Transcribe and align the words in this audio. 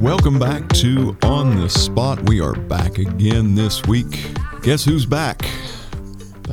Welcome 0.00 0.38
back 0.38 0.68
to 0.74 1.16
On 1.22 1.56
the 1.60 1.68
Spot. 1.68 2.22
We 2.28 2.40
are 2.40 2.54
back 2.54 2.98
again 2.98 3.54
this 3.56 3.84
week. 3.86 4.30
Guess 4.62 4.84
who's 4.84 5.04
back? 5.04 5.40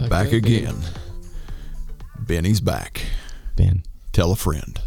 Back, 0.10 0.32
again. 0.34 0.76
Benny's 2.20 2.60
back. 2.60 3.04
Ben. 3.56 3.84
Tell 4.14 4.32
a 4.32 4.36
friend. 4.36 4.80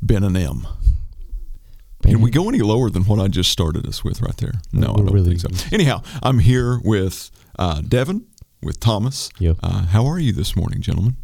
Ben 0.00 0.24
and 0.24 0.36
M. 0.36 0.66
Can 2.02 2.20
we 2.20 2.30
go 2.30 2.48
any 2.48 2.60
lower 2.60 2.88
than 2.88 3.02
what 3.04 3.18
I 3.20 3.28
just 3.28 3.50
started 3.50 3.86
us 3.86 4.02
with 4.02 4.22
right 4.22 4.36
there? 4.38 4.52
No, 4.72 4.88
I 4.88 4.90
We're 4.92 4.96
don't 5.06 5.12
really- 5.14 5.36
think 5.36 5.56
so. 5.56 5.68
Anyhow, 5.74 6.02
I'm 6.22 6.38
here 6.38 6.80
with 6.84 7.30
uh, 7.58 7.82
Devin, 7.82 8.26
with 8.62 8.80
Thomas. 8.80 9.28
Yep. 9.38 9.58
Uh, 9.62 9.86
how 9.86 10.06
are 10.06 10.18
you 10.18 10.32
this 10.32 10.56
morning, 10.56 10.80
gentlemen? 10.80 11.16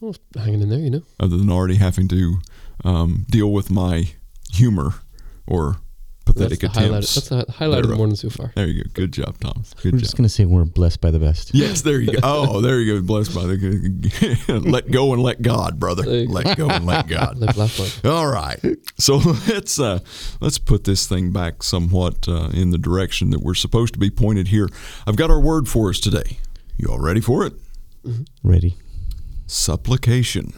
Well, 0.00 0.16
hanging 0.36 0.62
in 0.62 0.70
there, 0.70 0.80
you 0.80 0.90
know. 0.90 1.02
Other 1.20 1.36
than 1.36 1.50
already 1.50 1.76
having 1.76 2.08
to 2.08 2.38
um, 2.84 3.26
deal 3.30 3.52
with 3.52 3.70
my 3.70 4.08
humor 4.52 4.94
or 5.46 5.76
pathetic 6.24 6.60
that's 6.60 6.74
the 6.74 6.80
highlight. 6.80 7.04
attempts. 7.04 7.28
That's 7.28 7.46
the 7.46 7.52
highlight 7.52 7.84
of 7.84 7.90
the 7.90 7.96
morning 7.96 8.16
so 8.16 8.30
far. 8.30 8.50
There 8.56 8.66
you 8.66 8.84
go. 8.84 8.90
Good 8.94 9.12
job, 9.12 9.38
Thomas. 9.40 9.74
Good 9.74 9.84
We're 9.84 9.90
job. 9.98 10.00
just 10.00 10.16
going 10.16 10.24
to 10.24 10.28
say 10.30 10.44
we're 10.46 10.64
blessed 10.64 11.00
by 11.02 11.10
the 11.10 11.18
best. 11.18 11.54
Yes, 11.54 11.82
there 11.82 12.00
you 12.00 12.12
go. 12.12 12.18
Oh, 12.22 12.60
there 12.62 12.80
you 12.80 12.94
go. 12.98 13.06
Blessed 13.06 13.34
by 13.34 13.42
the 13.44 14.62
let 14.64 14.90
go 14.90 15.12
and 15.12 15.22
let 15.22 15.42
God, 15.42 15.78
brother. 15.78 16.02
There 16.02 16.20
you 16.20 16.26
go. 16.28 16.32
Let 16.32 16.56
go 16.56 16.68
and 16.70 16.86
let 16.86 17.08
God. 17.08 17.36
Live, 17.38 17.56
laugh, 17.56 17.78
love. 17.78 18.00
All 18.06 18.26
right. 18.26 18.58
So 18.98 19.16
let's 19.48 19.78
uh, 19.78 19.98
let's 20.40 20.58
put 20.58 20.84
this 20.84 21.06
thing 21.06 21.30
back 21.30 21.62
somewhat 21.62 22.26
uh, 22.26 22.48
in 22.54 22.70
the 22.70 22.78
direction 22.78 23.30
that 23.30 23.40
we're 23.40 23.54
supposed 23.54 23.92
to 23.94 24.00
be 24.00 24.10
pointed 24.10 24.48
here. 24.48 24.68
I've 25.06 25.16
got 25.16 25.30
our 25.30 25.40
word 25.40 25.68
for 25.68 25.90
us 25.90 26.00
today. 26.00 26.38
You 26.78 26.88
all 26.88 26.98
ready 27.00 27.20
for 27.20 27.44
it? 27.44 27.52
Ready. 28.42 28.76
Supplication. 29.46 30.52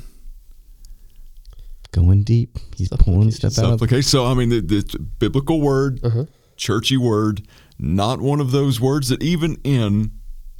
Going 1.96 2.22
deep. 2.22 2.58
He's 2.76 2.88
pulling 2.90 3.30
stuff 3.32 3.58
out. 3.58 3.64
of- 3.64 3.70
Supplication. 3.72 4.02
So 4.08 4.26
I 4.26 4.34
mean, 4.34 4.50
the, 4.50 4.60
the 4.60 4.98
biblical 5.18 5.60
word, 5.60 5.98
Uh-huh. 6.04 6.26
churchy 6.56 6.96
word, 6.96 7.42
not 7.78 8.20
one 8.20 8.38
of 8.40 8.50
those 8.52 8.80
words 8.80 9.08
that 9.08 9.22
even 9.22 9.56
in 9.64 10.12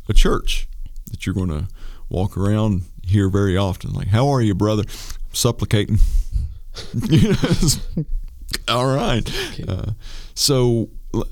a 0.08 0.12
church 0.14 0.66
that 1.10 1.27
you're 1.27 1.34
going 1.34 1.48
to 1.50 1.69
walk 2.08 2.36
around 2.36 2.83
here 3.02 3.28
very 3.28 3.56
often. 3.56 3.92
Like, 3.92 4.08
how 4.08 4.28
are 4.28 4.41
you, 4.42 4.55
brother? 4.55 4.84
supplicating. 5.33 5.98
You 7.10 7.33
know, 7.33 8.05
All 8.69 8.86
right. 8.86 9.25
Uh, 9.66 9.92
so 10.34 10.91
l- 11.14 11.25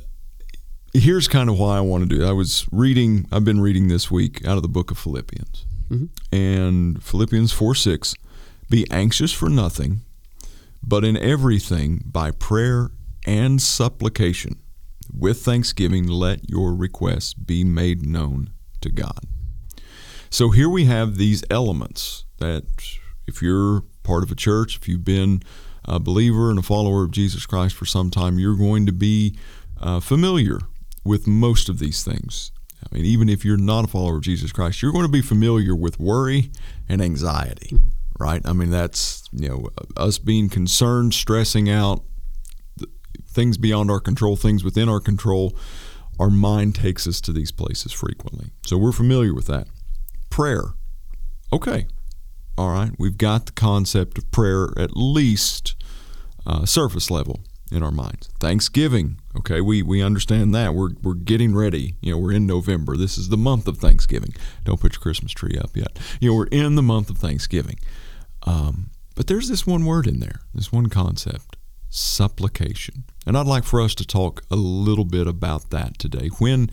here's 0.94 1.28
kind 1.28 1.48
of 1.50 1.58
why 1.58 1.76
I 1.76 1.80
want 1.80 2.08
to 2.08 2.16
do. 2.16 2.24
It. 2.24 2.28
I 2.28 2.32
was 2.32 2.66
reading. 2.72 3.26
I've 3.32 3.44
been 3.44 3.60
reading 3.60 3.88
this 3.88 4.10
week 4.10 4.44
out 4.46 4.56
of 4.56 4.62
the 4.62 4.68
book 4.68 4.90
of 4.90 4.96
Philippians, 4.98 5.66
and 6.32 7.02
Philippians 7.02 7.52
four 7.52 7.74
six. 7.74 8.14
Be 8.68 8.86
anxious 8.90 9.32
for 9.32 9.48
nothing, 9.48 10.02
but 10.82 11.04
in 11.04 11.16
everything 11.16 12.02
by 12.06 12.30
prayer 12.30 12.90
and 13.26 13.60
supplication, 13.60 14.60
with 15.12 15.42
thanksgiving, 15.42 16.06
let 16.06 16.48
your 16.48 16.74
requests 16.74 17.34
be 17.34 17.64
made 17.64 18.06
known 18.06 18.50
to 18.80 18.90
God. 18.90 19.20
So 20.30 20.50
here 20.50 20.68
we 20.68 20.86
have 20.86 21.16
these 21.16 21.44
elements 21.50 22.24
that 22.38 22.64
if 23.26 23.40
you're 23.40 23.84
part 24.02 24.24
of 24.24 24.32
a 24.32 24.34
church, 24.34 24.76
if 24.76 24.88
you've 24.88 25.04
been 25.04 25.42
a 25.84 26.00
believer 26.00 26.50
and 26.50 26.58
a 26.58 26.62
follower 26.62 27.04
of 27.04 27.10
Jesus 27.10 27.46
Christ 27.46 27.76
for 27.76 27.84
some 27.84 28.10
time, 28.10 28.38
you're 28.38 28.56
going 28.56 28.86
to 28.86 28.92
be 28.92 29.36
uh, 29.80 30.00
familiar 30.00 30.58
with 31.04 31.26
most 31.26 31.68
of 31.68 31.78
these 31.78 32.02
things. 32.02 32.50
I 32.82 32.94
mean, 32.94 33.04
even 33.04 33.28
if 33.28 33.44
you're 33.44 33.56
not 33.56 33.84
a 33.84 33.88
follower 33.88 34.16
of 34.16 34.22
Jesus 34.22 34.52
Christ, 34.52 34.82
you're 34.82 34.92
going 34.92 35.06
to 35.06 35.12
be 35.12 35.22
familiar 35.22 35.74
with 35.74 36.00
worry 36.00 36.50
and 36.88 37.00
anxiety, 37.00 37.78
right? 38.18 38.42
I 38.44 38.52
mean, 38.52 38.70
that's, 38.70 39.24
you 39.32 39.48
know, 39.48 39.68
us 39.96 40.18
being 40.18 40.48
concerned, 40.48 41.14
stressing 41.14 41.68
out, 41.68 42.02
things 43.26 43.58
beyond 43.58 43.90
our 43.90 44.00
control, 44.00 44.36
things 44.36 44.62
within 44.62 44.88
our 44.88 45.00
control. 45.00 45.56
Our 46.18 46.30
mind 46.30 46.76
takes 46.76 47.08
us 47.08 47.20
to 47.22 47.32
these 47.32 47.50
places 47.50 47.92
frequently. 47.92 48.52
So 48.64 48.78
we're 48.78 48.92
familiar 48.92 49.34
with 49.34 49.46
that 49.46 49.66
prayer. 50.30 50.74
Okay. 51.52 51.86
All 52.56 52.70
right. 52.70 52.92
We've 52.98 53.18
got 53.18 53.46
the 53.46 53.52
concept 53.52 54.18
of 54.18 54.30
prayer 54.30 54.68
at 54.76 54.96
least 54.96 55.74
uh, 56.46 56.66
surface 56.66 57.10
level 57.10 57.40
in 57.72 57.82
our 57.82 57.90
minds. 57.90 58.28
Thanksgiving. 58.38 59.18
Okay. 59.36 59.60
We, 59.60 59.82
we 59.82 60.00
understand 60.00 60.54
that. 60.54 60.74
We're, 60.74 60.90
we're 61.02 61.14
getting 61.14 61.56
ready. 61.56 61.96
You 62.00 62.12
know, 62.12 62.18
we're 62.18 62.32
in 62.32 62.46
November. 62.46 62.96
This 62.96 63.18
is 63.18 63.28
the 63.28 63.36
month 63.36 63.66
of 63.66 63.78
Thanksgiving. 63.78 64.34
Don't 64.62 64.80
put 64.80 64.94
your 64.94 65.00
Christmas 65.00 65.32
tree 65.32 65.58
up 65.58 65.76
yet. 65.76 65.98
You 66.20 66.30
know, 66.30 66.36
we're 66.36 66.46
in 66.46 66.76
the 66.76 66.82
month 66.82 67.10
of 67.10 67.18
Thanksgiving. 67.18 67.78
Um, 68.44 68.90
but 69.14 69.26
there's 69.26 69.48
this 69.48 69.66
one 69.66 69.84
word 69.84 70.06
in 70.06 70.20
there, 70.20 70.40
this 70.52 70.72
one 70.72 70.88
concept 70.88 71.56
supplication. 71.88 73.04
And 73.26 73.38
I'd 73.38 73.46
like 73.46 73.64
for 73.64 73.80
us 73.80 73.94
to 73.96 74.06
talk 74.06 74.42
a 74.50 74.56
little 74.56 75.04
bit 75.04 75.26
about 75.26 75.70
that 75.70 75.98
today. 75.98 76.28
When 76.38 76.70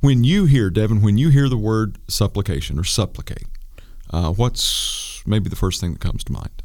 when 0.00 0.22
you 0.22 0.44
hear, 0.44 0.70
Devin, 0.70 1.02
when 1.02 1.18
you 1.18 1.30
hear 1.30 1.48
the 1.48 1.56
word 1.56 1.98
supplication 2.06 2.78
or 2.78 2.84
supplicate, 2.84 3.46
uh, 4.10 4.32
what's 4.32 5.22
maybe 5.26 5.48
the 5.48 5.56
first 5.56 5.80
thing 5.80 5.92
that 5.92 6.00
comes 6.00 6.22
to 6.24 6.32
mind? 6.32 6.62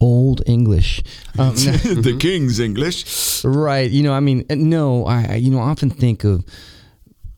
Old 0.00 0.42
English. 0.46 1.02
Um, 1.38 1.54
the 1.54 2.16
King's 2.20 2.58
English. 2.58 3.44
right. 3.44 3.88
You 3.88 4.02
know, 4.02 4.12
I 4.12 4.20
mean, 4.20 4.44
uh, 4.50 4.56
no, 4.56 5.06
I, 5.06 5.26
I, 5.30 5.34
you 5.36 5.50
know, 5.50 5.60
often 5.60 5.88
think 5.88 6.24
of 6.24 6.44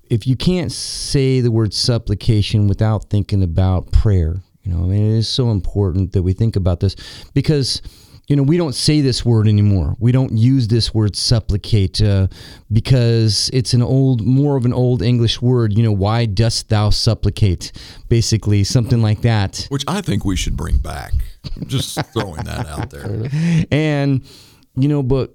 if 0.09 0.27
you 0.27 0.35
can't 0.35 0.73
say 0.73 1.41
the 1.41 1.51
word 1.51 1.75
supplication 1.75 2.69
without 2.69 3.11
thinking 3.11 3.43
about 3.43 3.93
prayer, 3.93 4.43
you 4.63 4.73
know, 4.73 4.79
I 4.85 4.87
mean, 4.87 5.15
it 5.15 5.19
is 5.19 5.29
so 5.29 5.51
important 5.51 6.13
that 6.13 6.23
we 6.23 6.33
think 6.33 6.57
about 6.57 6.81
this 6.81 6.95
because, 7.35 7.83
you 8.29 8.37
know, 8.37 8.43
we 8.45 8.57
don't 8.57 8.75
say 8.75 9.01
this 9.01 9.25
word 9.25 9.49
anymore. 9.49 9.97
We 9.99 10.13
don't 10.13 10.33
use 10.37 10.69
this 10.69 10.95
word 10.95 11.17
supplicate 11.17 12.01
uh, 12.01 12.29
because 12.71 13.51
it's 13.53 13.75
an 13.75 13.83
old, 13.83 14.25
more 14.25 14.57
of 14.57 14.65
an 14.65 14.73
old 14.73 15.03
English 15.03 15.43
word. 15.43 15.77
You 15.77 15.83
know, 15.83 15.93
why 15.93 16.27
dost 16.27 16.69
thou 16.69 16.91
supplicate? 16.91 17.73
Basically, 18.09 18.63
something 18.65 19.03
like 19.03 19.23
that. 19.23 19.67
Which 19.69 19.85
I 19.89 20.01
think 20.01 20.25
we 20.25 20.37
should 20.37 20.57
bring 20.57 20.79
back. 20.79 21.13
I'm 21.57 21.67
just 21.67 22.01
throwing 22.13 22.45
that 22.45 22.67
out 22.67 22.91
there. 22.91 23.29
and 23.73 24.25
you 24.75 24.89
know 24.89 25.03
but 25.03 25.35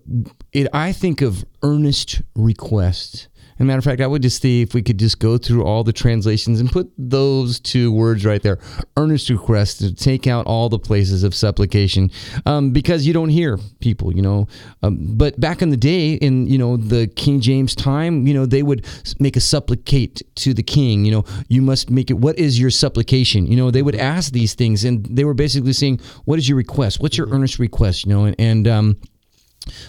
it 0.52 0.68
i 0.74 0.92
think 0.92 1.22
of 1.22 1.46
earnest 1.62 2.24
request 2.36 3.28
As 3.58 3.62
a 3.62 3.64
matter 3.64 3.80
of 3.80 3.86
fact, 3.86 4.02
I 4.02 4.08
would 4.08 4.22
just 4.22 4.40
see 4.40 4.62
if 4.62 4.76
we 4.76 4.84
could 4.84 5.00
just 5.00 5.18
go 5.18 5.40
through 5.40 5.64
all 5.64 5.84
the 5.84 5.92
translations 5.92 6.60
and 6.60 6.72
put 6.72 6.92
those 6.96 7.60
two 7.60 7.92
words 7.92 8.24
right 8.24 8.42
there 8.42 8.60
earnest 8.96 9.32
request 9.32 9.80
to 9.80 9.94
take 9.94 10.28
out 10.28 10.46
all 10.46 10.70
the 10.70 10.78
places 10.78 11.24
of 11.24 11.34
supplication 11.34 12.12
um, 12.46 12.70
because 12.70 13.08
you 13.08 13.14
don't 13.14 13.30
hear 13.30 13.58
people, 13.80 14.16
you 14.16 14.22
know. 14.22 14.48
Um, 14.84 15.18
but 15.18 15.40
back 15.40 15.64
in 15.64 15.72
the 15.72 15.78
day, 15.78 16.14
in, 16.14 16.46
you 16.46 16.60
know, 16.60 16.78
the 16.78 17.08
King 17.08 17.42
James 17.42 17.74
time, 17.74 18.28
you 18.28 18.34
know, 18.34 18.46
they 18.46 18.62
would 18.62 18.86
make 19.20 19.36
a 19.36 19.40
supplicate 19.40 20.22
to 20.36 20.54
the 20.54 20.64
king, 20.64 21.04
you 21.04 21.12
know, 21.12 21.26
you 21.48 21.64
must 21.64 21.90
make 21.90 22.12
it, 22.12 22.16
what 22.16 22.38
is 22.38 22.60
your 22.60 22.70
supplication? 22.70 23.48
You 23.48 23.56
know, 23.56 23.72
they 23.72 23.82
would 23.82 23.96
ask 23.96 24.34
these 24.34 24.54
things 24.54 24.84
and 24.84 25.04
they 25.06 25.24
were 25.24 25.34
basically 25.34 25.74
saying, 25.74 26.00
what 26.26 26.38
is 26.38 26.48
your 26.48 26.58
request? 26.58 27.00
What's 27.00 27.18
your 27.18 27.28
earnest 27.30 27.58
request? 27.58 28.06
You 28.06 28.14
know, 28.14 28.26
and, 28.26 28.36
and 28.38 28.68
um, 28.68 28.98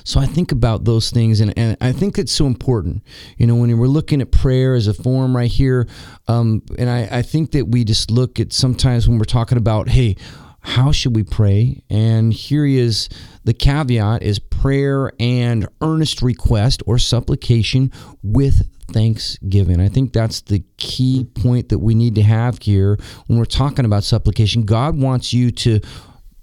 so 0.05 0.21
I 0.21 0.27
think 0.27 0.53
about 0.53 0.85
those 0.85 1.11
things, 1.11 1.41
and, 1.41 1.53
and 1.57 1.77
I 1.81 1.93
think 1.93 2.19
it's 2.19 2.33
so 2.33 2.47
important. 2.47 3.03
You 3.37 3.47
know, 3.47 3.57
when 3.57 3.77
we're 3.79 3.87
looking 3.87 4.21
at 4.21 4.31
prayer 4.31 4.75
as 4.75 4.87
a 4.87 4.95
form 4.95 5.37
right 5.37 5.51
here, 5.51 5.87
um, 6.27 6.63
and 6.79 6.89
I, 6.89 7.09
I 7.11 7.23
think 7.23 7.53
that 7.53 7.69
we 7.69 7.85
just 7.85 8.11
look 8.11 8.41
at 8.41 8.53
sometimes 8.53 9.09
when 9.09 9.19
we're 9.19 9.25
talking 9.25 9.59
about, 9.59 9.89
hey, 9.89 10.17
how 10.61 10.93
should 10.93 11.15
we 11.15 11.23
pray? 11.23 11.83
And 11.89 12.33
here 12.33 12.67
is 12.67 13.09
the 13.45 13.55
caveat 13.55 14.23
is 14.23 14.39
prayer 14.39 15.13
and 15.19 15.67
earnest 15.81 16.21
request 16.21 16.83
or 16.87 16.99
supplication 16.99 17.93
with 18.23 18.69
thanksgiving. 18.91 19.81
I 19.81 19.89
think 19.89 20.13
that's 20.13 20.41
the 20.43 20.65
key 20.77 21.25
point 21.25 21.69
that 21.69 21.79
we 21.79 21.95
need 21.95 22.15
to 22.17 22.23
have 22.23 22.59
here 22.61 22.99
when 23.27 23.39
we're 23.39 23.45
talking 23.45 23.85
about 23.85 24.05
supplication. 24.05 24.65
God 24.65 24.99
wants 24.99 25.33
you 25.33 25.51
to 25.53 25.81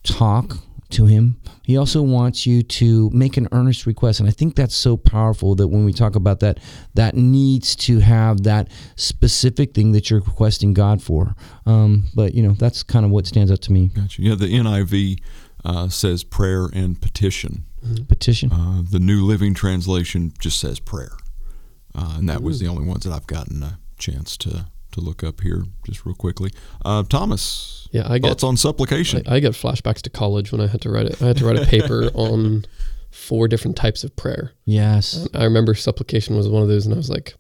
talk 0.04 0.58
to 0.90 1.06
him. 1.06 1.38
He 1.64 1.78
also 1.78 2.02
wants 2.02 2.46
you 2.46 2.62
to 2.64 3.10
make 3.12 3.38
an 3.38 3.48
earnest 3.52 3.86
request. 3.86 4.20
And 4.20 4.30
I 4.30 4.32
think 4.32 4.56
that's 4.56 4.76
so 4.76 4.98
powerful 4.98 5.56
that 5.56 5.68
when 5.68 5.84
we 5.86 5.94
talk 5.94 6.16
about 6.16 6.40
that, 6.42 6.60
that 6.94 7.16
needs 7.16 7.76
to 7.78 8.00
have 8.00 8.44
that 8.44 8.70
specific 8.96 9.74
thing 9.74 9.92
that 9.94 10.10
you're 10.10 10.22
requesting 10.22 10.74
God 10.74 11.02
for. 11.02 11.36
Um, 11.66 12.06
but, 12.14 12.34
you 12.34 12.44
know, 12.44 12.54
that's 12.54 12.84
kind 12.84 13.06
of 13.06 13.12
what 13.12 13.26
stands 13.26 13.52
out 13.52 13.62
to 13.64 13.72
me. 13.72 13.88
Gotcha. 13.88 14.22
Yeah, 14.22 14.36
the 14.36 14.48
NIV 14.48 15.20
uh, 15.66 15.90
says 15.90 16.24
prayer 16.24 16.70
and 16.74 17.02
petition. 17.02 17.66
Petition. 18.08 18.52
Uh, 18.52 18.82
the 18.90 19.00
New 19.00 19.26
Living 19.26 19.54
Translation 19.54 20.34
just 20.40 20.60
says 20.60 20.80
prayer, 20.80 21.12
uh, 21.94 22.16
and 22.18 22.28
that 22.28 22.42
was 22.42 22.60
the 22.60 22.68
only 22.68 22.84
ones 22.84 23.04
that 23.04 23.14
I've 23.14 23.28
gotten 23.28 23.62
a 23.62 23.78
chance 24.00 24.38
to 24.38 24.66
to 24.96 25.02
look 25.02 25.24
up 25.24 25.42
here 25.42 25.64
just 25.86 26.06
real 26.06 26.16
quickly. 26.16 26.52
Uh, 26.84 27.04
Thomas, 27.04 27.88
Yeah, 27.92 28.04
I 28.12 28.18
get 28.20 28.28
thoughts 28.30 28.44
on 28.44 28.58
supplication? 28.58 29.24
I, 29.28 29.36
I 29.36 29.40
get 29.40 29.54
flashbacks 29.54 30.02
to 30.02 30.10
college 30.10 30.52
when 30.52 30.60
I 30.60 30.68
had 30.68 30.82
to 30.82 30.90
write 30.90 31.06
it. 31.06 31.22
I 31.22 31.28
had 31.28 31.38
to 31.38 31.46
write 31.46 31.58
a 31.60 31.66
paper 31.66 32.10
on 32.14 32.66
four 33.12 33.48
different 33.48 33.78
types 33.78 34.04
of 34.04 34.16
prayer. 34.16 34.52
Yes. 34.66 35.28
I 35.34 35.44
remember 35.46 35.74
supplication 35.76 36.36
was 36.36 36.50
one 36.50 36.62
of 36.64 36.68
those, 36.68 36.86
and 36.86 36.94
I 36.94 36.98
was 36.98 37.10
like, 37.10 37.36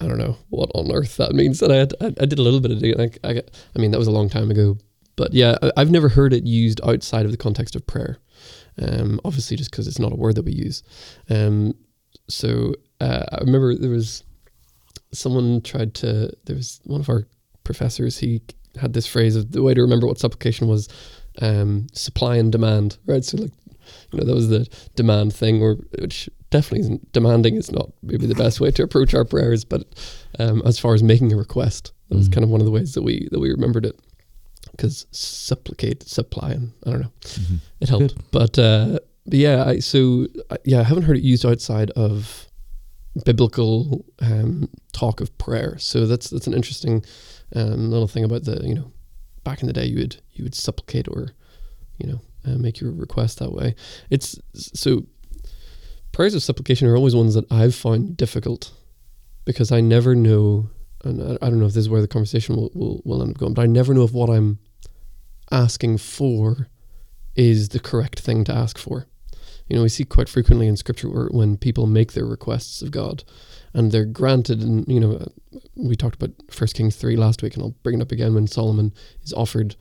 I 0.00 0.06
don't 0.06 0.18
know 0.18 0.36
what 0.50 0.70
on 0.74 0.92
earth 0.92 1.16
that 1.16 1.32
means. 1.32 1.62
And 1.62 1.72
I 1.72 1.76
had, 1.76 1.94
I, 2.00 2.06
I 2.06 2.26
did 2.26 2.38
a 2.38 2.42
little 2.42 2.60
bit 2.60 2.70
of 2.70 2.80
digging. 2.80 3.00
I, 3.24 3.28
I, 3.30 3.42
I 3.74 3.78
mean, 3.78 3.92
that 3.92 3.98
was 3.98 4.08
a 4.08 4.10
long 4.12 4.28
time 4.28 4.50
ago, 4.50 4.76
but 5.16 5.32
yeah, 5.32 5.56
I- 5.62 5.72
I've 5.78 5.90
never 5.90 6.08
heard 6.10 6.32
it 6.34 6.44
used 6.44 6.80
outside 6.84 7.24
of 7.24 7.30
the 7.30 7.38
context 7.38 7.74
of 7.76 7.86
prayer. 7.86 8.18
Um, 8.78 9.18
obviously, 9.24 9.56
just 9.56 9.70
because 9.70 9.88
it's 9.88 9.98
not 9.98 10.12
a 10.12 10.16
word 10.16 10.34
that 10.34 10.44
we 10.44 10.52
use. 10.52 10.82
Um, 11.30 11.74
so 12.28 12.74
uh, 13.00 13.24
I 13.32 13.38
remember 13.38 13.74
there 13.74 13.88
was 13.90 14.22
someone 15.16 15.60
tried 15.62 15.94
to. 15.94 16.30
There 16.44 16.56
was 16.56 16.80
one 16.84 17.00
of 17.00 17.08
our 17.08 17.26
professors. 17.64 18.18
He 18.18 18.40
had 18.80 18.92
this 18.92 19.06
phrase 19.06 19.36
of 19.36 19.52
the 19.52 19.62
way 19.62 19.74
to 19.74 19.80
remember 19.82 20.06
what 20.06 20.18
supplication 20.18 20.68
was: 20.68 20.88
um, 21.40 21.86
supply 21.92 22.36
and 22.36 22.52
demand. 22.52 22.98
Right. 23.06 23.24
So 23.24 23.38
like, 23.38 23.52
you 24.12 24.18
know, 24.18 24.24
that 24.26 24.34
was 24.34 24.48
the 24.48 24.66
demand 24.94 25.34
thing, 25.34 25.62
or 25.62 25.76
which 26.00 26.28
definitely 26.50 26.80
isn't 26.80 27.12
demanding. 27.12 27.56
Is 27.56 27.72
not 27.72 27.90
maybe 28.02 28.26
the 28.26 28.34
best 28.34 28.60
way 28.60 28.70
to 28.72 28.82
approach 28.82 29.14
our 29.14 29.24
prayers, 29.24 29.64
but 29.64 29.84
um, 30.38 30.62
as 30.64 30.78
far 30.78 30.94
as 30.94 31.02
making 31.02 31.32
a 31.32 31.36
request, 31.36 31.92
that 32.08 32.16
was 32.16 32.28
Mm. 32.28 32.32
kind 32.34 32.44
of 32.44 32.50
one 32.50 32.60
of 32.60 32.64
the 32.66 32.70
ways 32.72 32.92
that 32.94 33.02
we 33.02 33.28
that 33.32 33.40
we 33.40 33.50
remembered 33.50 33.86
it. 33.86 33.98
Because 34.72 35.06
supplicate, 35.10 36.02
supply, 36.02 36.50
and 36.52 36.72
I 36.86 36.90
don't 36.90 37.00
know, 37.00 37.12
Mhm. 37.22 37.58
it 37.80 37.88
helped. 37.88 38.14
But 38.30 38.58
uh, 38.58 38.98
but 39.24 39.38
yeah, 39.38 39.64
I, 39.64 39.78
so 39.78 40.26
I- 40.50 40.58
yeah, 40.64 40.80
I 40.80 40.82
haven't 40.82 41.04
heard 41.04 41.16
it 41.16 41.22
used 41.22 41.46
outside 41.46 41.90
of 41.92 42.45
biblical 43.24 44.04
um, 44.20 44.68
talk 44.92 45.20
of 45.20 45.36
prayer. 45.38 45.78
So 45.78 46.06
that's 46.06 46.30
that's 46.30 46.46
an 46.46 46.54
interesting 46.54 47.04
um, 47.54 47.90
little 47.90 48.08
thing 48.08 48.24
about 48.24 48.44
the 48.44 48.60
you 48.64 48.74
know 48.74 48.92
back 49.44 49.60
in 49.60 49.66
the 49.66 49.72
day 49.72 49.86
you 49.86 49.98
would 49.98 50.20
you 50.32 50.44
would 50.44 50.54
supplicate 50.54 51.08
or 51.08 51.28
you 51.98 52.10
know 52.10 52.20
uh, 52.46 52.58
make 52.58 52.80
your 52.80 52.92
request 52.92 53.38
that 53.38 53.52
way. 53.52 53.74
It's 54.10 54.38
so 54.54 55.04
prayers 56.12 56.34
of 56.34 56.42
supplication 56.42 56.88
are 56.88 56.96
always 56.96 57.14
ones 57.14 57.34
that 57.34 57.50
I've 57.52 57.74
found 57.74 58.16
difficult 58.16 58.72
because 59.44 59.70
I 59.72 59.80
never 59.80 60.14
know. 60.14 60.70
And 61.04 61.38
I, 61.40 61.50
don't 61.50 61.60
know 61.60 61.66
if 61.66 61.74
this 61.74 61.82
is 61.82 61.88
where 61.88 62.00
the 62.00 62.08
conversation 62.08 62.56
will, 62.56 62.70
will, 62.74 63.02
will 63.04 63.22
end 63.22 63.32
up 63.32 63.38
going, 63.38 63.54
but 63.54 63.62
I 63.62 63.66
never 63.66 63.94
know 63.94 64.02
if 64.02 64.12
what 64.12 64.30
I'm 64.30 64.58
asking 65.52 65.98
for 65.98 66.68
is 67.36 67.68
the 67.68 67.78
correct 67.78 68.18
thing 68.18 68.44
to 68.44 68.52
ask 68.52 68.78
for. 68.78 69.06
You 69.68 69.76
know, 69.76 69.82
we 69.82 69.88
see 69.88 70.04
quite 70.04 70.28
frequently 70.28 70.66
in 70.68 70.76
scripture 70.76 71.08
where 71.10 71.26
when 71.26 71.56
people 71.56 71.86
make 71.86 72.12
their 72.12 72.24
requests 72.26 72.82
of 72.82 72.90
God 72.92 73.24
and 73.74 73.90
they're 73.90 74.04
granted, 74.04 74.62
and 74.62 74.86
you 74.88 75.00
know, 75.00 75.26
we 75.74 75.96
talked 75.96 76.14
about 76.14 76.30
First 76.50 76.74
Kings 76.76 76.96
3 76.96 77.16
last 77.16 77.42
week, 77.42 77.54
and 77.54 77.62
I'll 77.62 77.74
bring 77.82 77.98
it 77.98 78.02
up 78.02 78.12
again 78.12 78.34
when 78.34 78.46
Solomon 78.46 78.92
is 79.22 79.32
offered, 79.32 79.74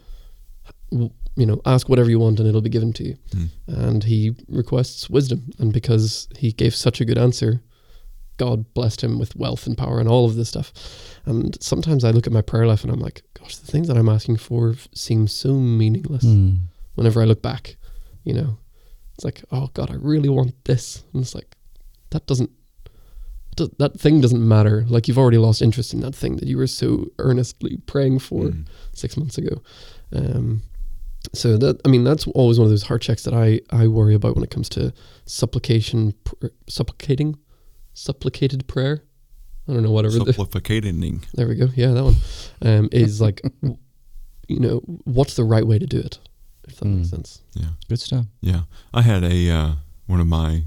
you 0.91 1.11
know, 1.45 1.61
ask 1.65 1.87
whatever 1.89 2.09
you 2.09 2.19
want 2.19 2.39
and 2.39 2.47
it'll 2.47 2.61
be 2.61 2.69
given 2.69 2.93
to 2.93 3.03
you. 3.03 3.17
Hmm. 3.31 3.45
And 3.67 4.03
he 4.03 4.35
requests 4.47 5.09
wisdom. 5.09 5.51
And 5.59 5.71
because 5.73 6.27
he 6.37 6.51
gave 6.51 6.73
such 6.75 6.99
a 7.01 7.05
good 7.05 7.17
answer, 7.17 7.61
God 8.37 8.73
blessed 8.73 9.03
him 9.03 9.19
with 9.19 9.35
wealth 9.35 9.65
and 9.67 9.77
power 9.77 9.99
and 9.99 10.09
all 10.09 10.25
of 10.25 10.35
this 10.35 10.49
stuff. 10.49 10.73
And 11.25 11.57
sometimes 11.61 12.03
I 12.03 12.11
look 12.11 12.27
at 12.27 12.33
my 12.33 12.41
prayer 12.41 12.67
life 12.67 12.83
and 12.83 12.91
I'm 12.91 12.99
like, 12.99 13.21
gosh, 13.39 13.55
the 13.57 13.71
things 13.71 13.87
that 13.87 13.97
I'm 13.97 14.09
asking 14.09 14.37
for 14.37 14.75
seem 14.93 15.27
so 15.27 15.53
meaningless 15.53 16.25
Mm. 16.25 16.59
whenever 16.95 17.21
I 17.21 17.25
look 17.25 17.41
back, 17.41 17.77
you 18.23 18.33
know, 18.33 18.57
it's 19.15 19.23
like, 19.25 19.43
oh 19.51 19.69
God, 19.73 19.89
I 19.91 19.95
really 19.95 20.29
want 20.29 20.53
this. 20.65 21.03
And 21.13 21.21
it's 21.23 21.33
like, 21.35 21.55
that 22.11 22.27
doesn't, 22.27 22.51
that 23.79 23.97
thing 23.99 24.19
doesn't 24.21 24.45
matter. 24.45 24.85
Like 24.87 25.07
you've 25.07 25.17
already 25.17 25.37
lost 25.37 25.61
interest 25.61 25.93
in 25.93 26.01
that 26.01 26.13
thing 26.13 26.35
that 26.37 26.47
you 26.47 26.57
were 26.57 26.67
so 26.67 27.07
earnestly 27.19 27.77
praying 27.87 28.19
for 28.19 28.43
Mm. 28.45 28.65
six 28.93 29.15
months 29.15 29.37
ago. 29.37 29.61
Um, 30.11 30.61
so 31.33 31.57
that, 31.57 31.79
I 31.85 31.87
mean, 31.89 32.03
that's 32.03 32.27
always 32.27 32.59
one 32.59 32.65
of 32.65 32.69
those 32.69 32.83
heart 32.83 33.01
checks 33.01 33.23
that 33.23 33.33
I, 33.33 33.61
I 33.71 33.87
worry 33.87 34.13
about 34.13 34.35
when 34.35 34.43
it 34.43 34.51
comes 34.51 34.69
to 34.69 34.93
supplication, 35.25 36.13
pr- 36.25 36.47
supplicating, 36.67 37.37
supplicated 37.93 38.67
prayer. 38.67 39.03
I 39.67 39.73
don't 39.73 39.81
know, 39.83 39.91
whatever. 39.91 40.19
the, 40.19 40.33
Supplicating. 40.33 41.23
there 41.33 41.47
we 41.47 41.55
go. 41.55 41.69
Yeah, 41.75 41.91
that 41.91 42.03
one 42.03 42.15
um, 42.61 42.89
is 42.91 43.19
like, 43.27 43.41
you 44.47 44.59
know, 44.59 44.77
what's 45.05 45.35
the 45.35 45.43
right 45.43 45.65
way 45.65 45.79
to 45.79 45.87
do 45.87 45.99
it? 45.99 46.19
If 46.67 46.77
that 46.77 46.85
makes 46.85 47.07
Mm. 47.07 47.11
sense. 47.11 47.41
Yeah. 47.53 47.69
Good 47.87 47.99
stuff. 47.99 48.25
Yeah, 48.41 48.63
I 48.93 49.01
had 49.01 49.23
a 49.23 49.49
uh, 49.49 49.71
one 50.07 50.19
of 50.19 50.27
my 50.27 50.65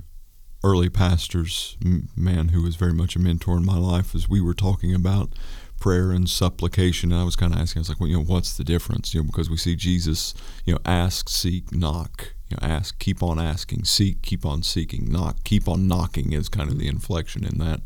early 0.65 0.89
pastors, 0.89 1.77
m- 1.85 2.09
man 2.17 2.49
who 2.49 2.62
was 2.62 2.77
very 2.77 2.93
much 2.93 3.15
a 3.17 3.19
mentor 3.19 3.56
in 3.56 3.65
my 3.65 3.79
life, 3.79 4.15
as 4.15 4.29
we 4.29 4.41
were 4.41 4.55
talking 4.55 4.95
about 4.95 5.33
prayer 5.79 6.11
and 6.11 6.29
supplication. 6.29 7.12
And 7.12 7.21
I 7.21 7.25
was 7.25 7.37
kind 7.37 7.55
of 7.55 7.61
asking, 7.61 7.79
I 7.79 7.83
was 7.83 7.89
like, 7.89 8.00
well, 8.00 8.09
you 8.09 8.17
know, 8.17 8.25
what's 8.25 8.56
the 8.56 8.65
difference? 8.65 9.15
You 9.15 9.21
know, 9.23 9.27
because 9.27 9.49
we 9.49 9.56
see 9.56 9.77
Jesus, 9.77 10.35
you 10.65 10.73
know, 10.75 10.81
ask, 10.85 11.29
seek, 11.29 11.73
knock. 11.73 12.35
You 12.50 12.56
know, 12.61 12.67
ask, 12.69 12.99
keep 12.99 13.23
on 13.23 13.39
asking, 13.39 13.85
seek, 13.85 14.23
keep 14.23 14.45
on 14.47 14.62
seeking, 14.65 15.12
knock, 15.12 15.45
keep 15.45 15.69
on 15.69 15.87
knocking 15.87 16.33
is 16.33 16.49
kind 16.49 16.69
of 16.71 16.79
the 16.79 16.89
inflection 16.89 17.45
in 17.45 17.59
that. 17.59 17.83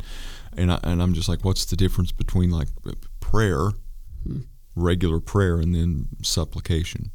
And 0.57 0.73
I, 0.73 0.79
and 0.85 1.03
I'm 1.03 1.13
just 1.13 1.29
like, 1.29 1.45
what's 1.45 1.65
the 1.67 1.77
difference 1.77 2.13
between 2.13 2.51
like 2.51 2.69
prayer, 3.21 3.73
Hmm. 4.25 4.41
regular 4.77 5.21
prayer, 5.21 5.57
and 5.59 5.75
then 5.75 6.09
supplication? 6.23 7.11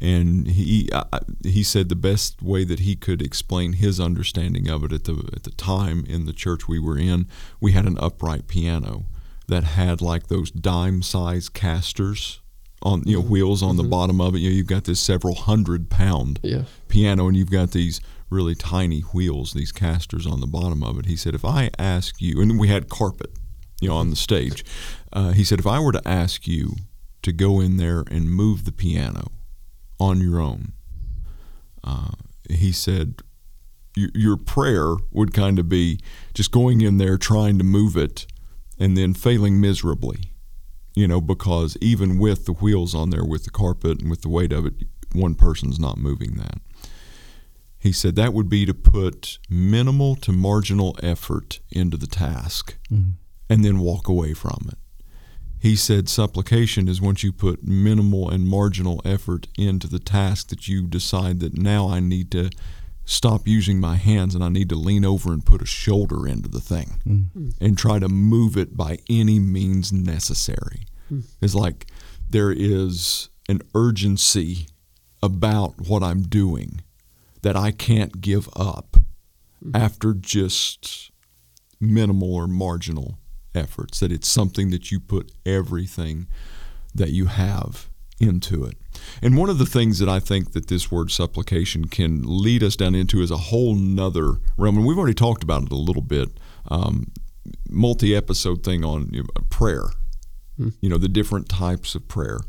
And 0.00 0.46
he 0.48 0.88
I, 0.92 1.20
he 1.44 1.62
said 1.62 1.88
the 1.88 1.96
best 1.96 2.42
way 2.42 2.64
that 2.64 2.80
he 2.80 2.94
could 2.96 3.20
explain 3.22 3.74
his 3.74 3.98
understanding 3.98 4.68
of 4.68 4.84
it 4.84 4.92
at 4.92 5.04
the 5.04 5.28
at 5.34 5.42
the 5.44 5.50
time 5.50 6.04
in 6.08 6.24
the 6.26 6.32
church 6.32 6.68
we 6.68 6.78
were 6.78 6.98
in 6.98 7.26
we 7.60 7.72
had 7.72 7.86
an 7.86 7.98
upright 8.00 8.46
piano 8.48 9.06
that 9.48 9.64
had 9.64 10.00
like 10.00 10.28
those 10.28 10.50
dime 10.50 11.02
size 11.02 11.48
casters 11.48 12.40
on 12.82 13.02
you 13.06 13.16
know 13.16 13.22
Mhm. 13.22 13.28
wheels 13.28 13.62
on 13.62 13.76
the 13.76 13.82
Mhm. 13.82 13.90
bottom 13.90 14.20
of 14.20 14.34
it 14.34 14.38
you 14.38 14.50
know 14.50 14.54
you've 14.56 14.66
got 14.66 14.84
this 14.84 15.00
several 15.00 15.34
hundred 15.34 15.90
pound 15.90 16.38
Yeah. 16.42 16.64
piano 16.88 17.26
and 17.26 17.36
you've 17.36 17.50
got 17.50 17.72
these 17.72 18.00
really 18.30 18.54
tiny 18.54 19.00
wheels 19.00 19.52
these 19.52 19.72
casters 19.72 20.26
on 20.26 20.40
the 20.40 20.46
bottom 20.46 20.84
of 20.84 20.98
it 20.98 21.06
he 21.06 21.16
said 21.16 21.34
if 21.34 21.44
i 21.44 21.70
ask 21.78 22.20
you 22.20 22.40
and 22.40 22.58
we 22.58 22.68
had 22.68 22.88
carpet 22.88 23.32
you 23.80 23.88
know 23.88 23.96
on 23.96 24.10
the 24.10 24.16
stage 24.16 24.64
uh, 25.12 25.32
he 25.32 25.42
said 25.42 25.58
if 25.58 25.66
i 25.66 25.80
were 25.80 25.92
to 25.92 26.06
ask 26.06 26.46
you 26.46 26.76
to 27.22 27.32
go 27.32 27.58
in 27.58 27.78
there 27.78 28.04
and 28.10 28.30
move 28.30 28.64
the 28.64 28.70
piano 28.72 29.32
on 30.00 30.20
your 30.20 30.40
own 30.40 30.72
uh, 31.84 32.10
he 32.50 32.72
said 32.72 33.20
your, 33.96 34.10
your 34.14 34.36
prayer 34.36 34.94
would 35.10 35.32
kind 35.34 35.58
of 35.58 35.68
be 35.68 35.98
just 36.34 36.50
going 36.52 36.80
in 36.80 36.98
there 36.98 37.16
trying 37.18 37.58
to 37.58 37.64
move 37.64 37.96
it 37.96 38.26
and 38.78 38.96
then 38.96 39.12
failing 39.14 39.60
miserably 39.60 40.32
you 40.94 41.06
know 41.08 41.20
because 41.20 41.76
even 41.80 42.18
with 42.18 42.44
the 42.46 42.52
wheels 42.52 42.94
on 42.94 43.10
there 43.10 43.24
with 43.24 43.44
the 43.44 43.50
carpet 43.50 44.00
and 44.00 44.10
with 44.10 44.22
the 44.22 44.28
weight 44.28 44.52
of 44.52 44.64
it 44.66 44.74
one 45.12 45.34
person's 45.34 45.78
not 45.78 45.98
moving 45.98 46.34
that 46.36 46.58
he 47.80 47.92
said 47.92 48.16
that 48.16 48.34
would 48.34 48.48
be 48.48 48.66
to 48.66 48.74
put 48.74 49.38
minimal 49.48 50.16
to 50.16 50.32
marginal 50.32 50.96
effort 51.02 51.60
into 51.70 51.96
the 51.96 52.06
task 52.08 52.76
Mm. 52.90 53.12
and 53.48 53.64
then 53.64 53.78
walk 53.78 54.08
away 54.08 54.32
from 54.34 54.66
it. 54.68 54.78
He 55.60 55.74
said 55.76 56.08
supplication 56.08 56.86
is 56.88 57.00
once 57.00 57.22
you 57.22 57.32
put 57.32 57.64
minimal 57.64 58.30
and 58.30 58.46
marginal 58.46 59.00
effort 59.04 59.48
into 59.58 59.86
the 59.88 59.98
task 59.98 60.48
that 60.48 60.68
you 60.68 60.86
decide 60.86 61.40
that 61.40 61.58
now 61.58 61.88
I 61.88 62.00
need 62.00 62.30
to 62.32 62.50
stop 63.04 63.48
using 63.48 63.80
my 63.80 63.96
hands 63.96 64.34
and 64.34 64.44
I 64.44 64.50
need 64.50 64.68
to 64.68 64.76
lean 64.76 65.04
over 65.04 65.32
and 65.32 65.44
put 65.44 65.62
a 65.62 65.66
shoulder 65.66 66.28
into 66.28 66.48
the 66.48 66.60
thing 66.60 67.00
Mm. 67.06 67.54
and 67.60 67.76
try 67.78 67.98
to 67.98 68.08
move 68.08 68.56
it 68.56 68.76
by 68.76 68.98
any 69.08 69.38
means 69.38 69.92
necessary. 69.92 70.86
Hmm. 71.08 71.20
It's 71.40 71.54
like 71.54 71.86
there 72.30 72.52
is 72.52 73.30
an 73.48 73.62
urgency 73.74 74.66
about 75.22 75.88
what 75.88 76.02
I'm 76.02 76.22
doing 76.22 76.82
that 77.42 77.56
I 77.56 77.70
can't 77.70 78.20
give 78.20 78.48
up 78.54 78.98
after 79.74 80.12
just 80.14 81.10
minimal 81.80 82.34
or 82.34 82.46
marginal 82.46 83.18
efforts, 83.58 84.00
that 84.00 84.12
it's 84.12 84.28
something 84.28 84.70
that 84.70 84.90
you 84.90 85.00
put 85.00 85.32
everything 85.44 86.26
that 86.94 87.10
you 87.10 87.26
have 87.26 87.88
into 88.20 88.64
it. 88.64 88.76
And 89.22 89.36
one 89.36 89.50
of 89.50 89.58
the 89.58 89.66
things 89.66 89.98
that 89.98 90.08
I 90.08 90.20
think 90.20 90.52
that 90.52 90.68
this 90.68 90.90
word 90.90 91.10
supplication 91.10 91.84
can 91.86 92.22
lead 92.24 92.62
us 92.62 92.76
down 92.76 92.94
into 92.94 93.20
is 93.20 93.30
a 93.30 93.36
whole 93.36 93.74
nother 93.74 94.38
realm. 94.56 94.76
And 94.78 94.86
we've 94.86 94.98
already 94.98 95.14
talked 95.14 95.42
about 95.42 95.64
it 95.64 95.72
a 95.72 95.76
little 95.76 96.02
bit. 96.02 96.28
Um, 96.68 97.12
multi-episode 97.68 98.62
thing 98.62 98.84
on 98.84 99.10
you 99.12 99.22
know, 99.22 99.28
prayer 99.50 99.84
Hmm. 100.58 100.70
you 100.80 100.88
know 100.88 100.98
the 100.98 101.08
different 101.08 101.48
types 101.48 101.94
of 101.94 102.08
prayer 102.08 102.40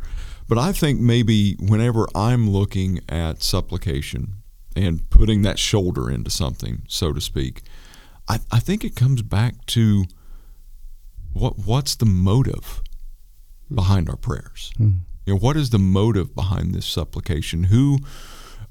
but 0.48 0.58
i 0.58 0.72
think 0.72 1.00
maybe 1.00 1.56
whenever 1.60 2.08
i'm 2.16 2.50
looking 2.50 3.02
at 3.08 3.44
supplication 3.44 4.38
and 4.76 5.08
putting 5.12 5.44
that 5.44 5.60
shoulder 5.60 6.10
into 6.10 6.32
something 6.32 6.82
so 6.88 7.14
to 7.14 7.22
speak 7.22 7.62
i, 8.28 8.40
I 8.52 8.60
think 8.60 8.84
it 8.84 8.96
comes 8.96 9.22
back 9.22 9.64
to 9.68 10.06
what 11.34 11.58
what's 11.60 11.96
the 11.96 12.06
motive 12.06 12.82
behind 13.74 14.10
our 14.10 14.16
prayers 14.18 14.72
Mm. 14.80 15.00
you 15.26 15.34
know 15.34 15.40
what 15.40 15.56
is 15.58 15.70
the 15.70 15.80
motive 15.80 16.34
behind 16.36 16.74
this 16.74 16.86
supplication 16.86 17.66
who 17.66 18.00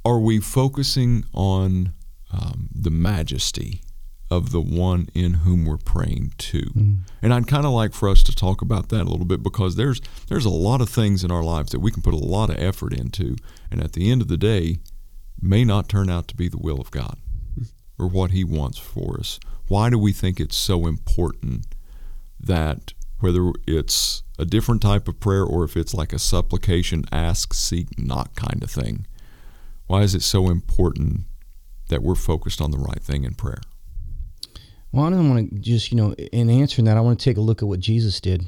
are 0.04 0.18
we 0.20 0.40
focusing 0.40 1.24
on 1.34 1.92
um, 2.32 2.68
the 2.74 2.90
majesty 2.90 3.82
of 4.30 4.52
the 4.52 4.60
one 4.60 5.08
in 5.14 5.32
whom 5.34 5.64
we're 5.64 5.78
praying 5.78 6.32
to 6.36 6.60
Mm. 6.76 6.98
and 7.22 7.32
I'd 7.32 7.46
kind 7.46 7.64
of 7.64 7.72
like 7.72 7.94
for 7.94 8.08
us 8.08 8.22
to 8.24 8.34
talk 8.34 8.60
about 8.62 8.88
that 8.90 9.02
a 9.02 9.10
little 9.10 9.24
bit 9.26 9.42
because 9.42 9.76
there's 9.76 10.00
there's 10.28 10.44
a 10.44 10.50
lot 10.50 10.80
of 10.80 10.88
things 10.90 11.24
in 11.24 11.30
our 11.30 11.42
lives 11.44 11.70
that 11.72 11.80
we 11.80 11.90
can 11.90 12.02
put 12.02 12.14
a 12.14 12.18
lot 12.18 12.50
of 12.50 12.58
effort 12.58 12.92
into, 12.92 13.36
and 13.70 13.82
at 13.82 13.92
the 13.92 14.10
end 14.10 14.20
of 14.20 14.28
the 14.28 14.36
day, 14.36 14.78
may 15.40 15.64
not 15.64 15.88
turn 15.88 16.10
out 16.10 16.28
to 16.28 16.36
be 16.36 16.48
the 16.48 16.58
will 16.58 16.80
of 16.80 16.90
God 16.90 17.16
or 17.98 18.06
what 18.08 18.32
He 18.32 18.44
wants 18.44 18.76
for 18.78 19.18
us. 19.18 19.38
Why 19.68 19.88
do 19.90 19.98
we 19.98 20.12
think 20.12 20.38
it's 20.40 20.56
so 20.56 20.86
important 20.86 21.66
that 22.40 22.92
whether 23.20 23.52
it's 23.66 24.22
a 24.38 24.44
different 24.44 24.80
type 24.80 25.08
of 25.08 25.18
prayer 25.18 25.42
or 25.42 25.64
if 25.64 25.76
it's 25.76 25.94
like 25.94 26.12
a 26.12 26.18
supplication, 26.18 27.04
ask, 27.10 27.52
seek, 27.52 27.98
knock 27.98 28.36
kind 28.36 28.62
of 28.62 28.70
thing. 28.70 29.06
Why 29.86 30.02
is 30.02 30.14
it 30.14 30.22
so 30.22 30.48
important 30.48 31.22
that 31.88 32.02
we're 32.02 32.14
focused 32.14 32.60
on 32.60 32.70
the 32.70 32.78
right 32.78 33.02
thing 33.02 33.24
in 33.24 33.34
prayer? 33.34 33.60
Well, 34.92 35.06
I 35.06 35.10
don't 35.10 35.28
want 35.28 35.50
to 35.50 35.58
just, 35.58 35.90
you 35.90 35.96
know, 35.96 36.12
in 36.14 36.48
answering 36.48 36.86
that, 36.86 36.96
I 36.96 37.00
want 37.00 37.18
to 37.18 37.24
take 37.24 37.36
a 37.36 37.42
look 37.42 37.62
at 37.62 37.68
what 37.68 37.80
Jesus 37.80 38.20
did. 38.20 38.44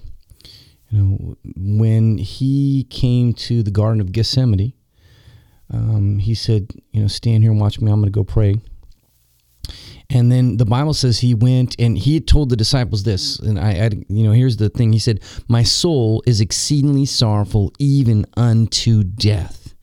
You 0.91 0.99
know, 0.99 1.37
when 1.57 2.19
he 2.19 2.87
came 2.91 3.33
to 3.35 3.63
the 3.63 3.71
Garden 3.71 4.01
of 4.01 4.13
Gethsemane, 4.13 4.73
um, 5.73 6.19
he 6.19 6.35
said, 6.35 6.73
you 6.93 7.01
know, 7.01 7.09
stand 7.09 7.43
here 7.43 7.53
and 7.53 7.61
watch 7.61 7.81
me. 7.81 7.91
I'm 7.91 8.01
going 8.01 8.13
to 8.13 8.17
go 8.17 8.25
pray. 8.25 8.57
And 10.09 10.31
then 10.31 10.57
the 10.57 10.65
Bible 10.65 10.95
says 10.95 11.21
he 11.21 11.35
went 11.35 11.77
and 11.79 11.97
he 11.97 12.21
told 12.21 12.49
the 12.49 12.57
disciples 12.57 13.05
this. 13.05 13.39
And 13.39 13.59
I, 13.59 13.71
I, 13.71 13.91
you 14.09 14.25
know, 14.25 14.33
here's 14.33 14.57
the 14.57 14.69
thing. 14.69 14.93
He 14.93 14.99
said, 14.99 15.21
My 15.49 15.63
soul 15.63 16.23
is 16.27 16.41
exceedingly 16.41 17.07
sorrowful, 17.07 17.73
even 17.79 18.27
unto 18.37 19.05
death. 19.05 19.75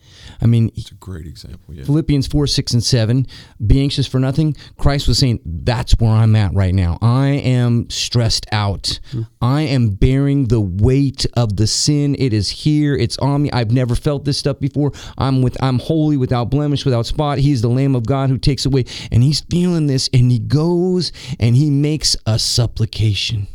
I 0.41 0.45
mean, 0.45 0.71
It's 0.75 0.91
a 0.91 0.95
great 0.95 1.25
example. 1.25 1.73
Yeah. 1.73 1.83
Philippians 1.83 2.27
4, 2.27 2.47
6, 2.47 2.73
and 2.73 2.83
7, 2.83 3.27
be 3.65 3.81
anxious 3.81 4.07
for 4.07 4.19
nothing. 4.19 4.55
Christ 4.77 5.07
was 5.07 5.17
saying, 5.17 5.39
That's 5.45 5.93
where 5.99 6.11
I'm 6.11 6.35
at 6.35 6.53
right 6.53 6.73
now. 6.73 6.97
I 7.01 7.27
am 7.27 7.89
stressed 7.89 8.45
out. 8.51 8.99
Hmm. 9.11 9.21
I 9.41 9.61
am 9.61 9.89
bearing 9.89 10.47
the 10.47 10.61
weight 10.61 11.25
of 11.33 11.57
the 11.57 11.67
sin. 11.67 12.15
It 12.19 12.33
is 12.33 12.49
here. 12.49 12.95
It's 12.95 13.17
on 13.17 13.43
me. 13.43 13.51
I've 13.51 13.71
never 13.71 13.95
felt 13.95 14.25
this 14.25 14.37
stuff 14.37 14.59
before. 14.59 14.91
I'm 15.17 15.41
with 15.41 15.57
I'm 15.61 15.79
holy, 15.79 16.17
without 16.17 16.49
blemish, 16.49 16.85
without 16.85 17.05
spot. 17.05 17.37
He's 17.37 17.61
the 17.61 17.69
Lamb 17.69 17.95
of 17.95 18.05
God 18.05 18.29
who 18.29 18.37
takes 18.37 18.65
away. 18.65 18.85
And 19.11 19.23
he's 19.23 19.41
feeling 19.41 19.87
this, 19.87 20.09
and 20.13 20.31
he 20.31 20.39
goes 20.39 21.11
and 21.39 21.55
he 21.55 21.69
makes 21.69 22.15
a 22.25 22.39
supplication, 22.39 23.47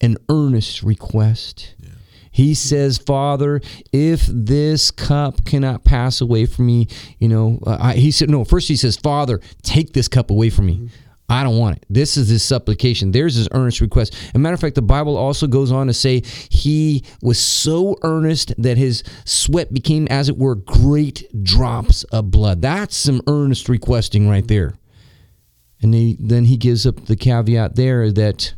an 0.00 0.16
earnest 0.28 0.82
request. 0.82 1.74
He 2.30 2.54
says, 2.54 2.98
Father, 2.98 3.60
if 3.92 4.26
this 4.26 4.90
cup 4.90 5.44
cannot 5.44 5.84
pass 5.84 6.20
away 6.20 6.46
from 6.46 6.66
me, 6.66 6.88
you 7.18 7.28
know, 7.28 7.58
uh, 7.66 7.78
I, 7.80 7.94
he 7.94 8.10
said, 8.10 8.30
no, 8.30 8.44
first 8.44 8.68
he 8.68 8.76
says, 8.76 8.96
Father, 8.96 9.40
take 9.62 9.92
this 9.92 10.08
cup 10.08 10.30
away 10.30 10.50
from 10.50 10.66
me. 10.66 10.90
I 11.30 11.42
don't 11.44 11.58
want 11.58 11.76
it. 11.76 11.84
This 11.90 12.16
is 12.16 12.28
his 12.28 12.42
supplication. 12.42 13.12
There's 13.12 13.34
his 13.34 13.48
earnest 13.52 13.82
request. 13.82 14.14
As 14.14 14.34
a 14.34 14.38
matter 14.38 14.54
of 14.54 14.60
fact, 14.60 14.76
the 14.76 14.82
Bible 14.82 15.16
also 15.18 15.46
goes 15.46 15.70
on 15.70 15.86
to 15.88 15.92
say 15.92 16.22
he 16.48 17.04
was 17.20 17.38
so 17.38 17.96
earnest 18.02 18.54
that 18.56 18.78
his 18.78 19.04
sweat 19.26 19.72
became, 19.74 20.06
as 20.08 20.30
it 20.30 20.38
were, 20.38 20.54
great 20.54 21.24
drops 21.44 22.04
of 22.04 22.30
blood. 22.30 22.62
That's 22.62 22.96
some 22.96 23.20
earnest 23.26 23.68
requesting 23.68 24.28
right 24.28 24.46
there. 24.48 24.78
And 25.82 25.92
he, 25.92 26.16
then 26.18 26.46
he 26.46 26.56
gives 26.56 26.86
up 26.86 27.04
the 27.04 27.16
caveat 27.16 27.76
there 27.76 28.10
that, 28.10 28.54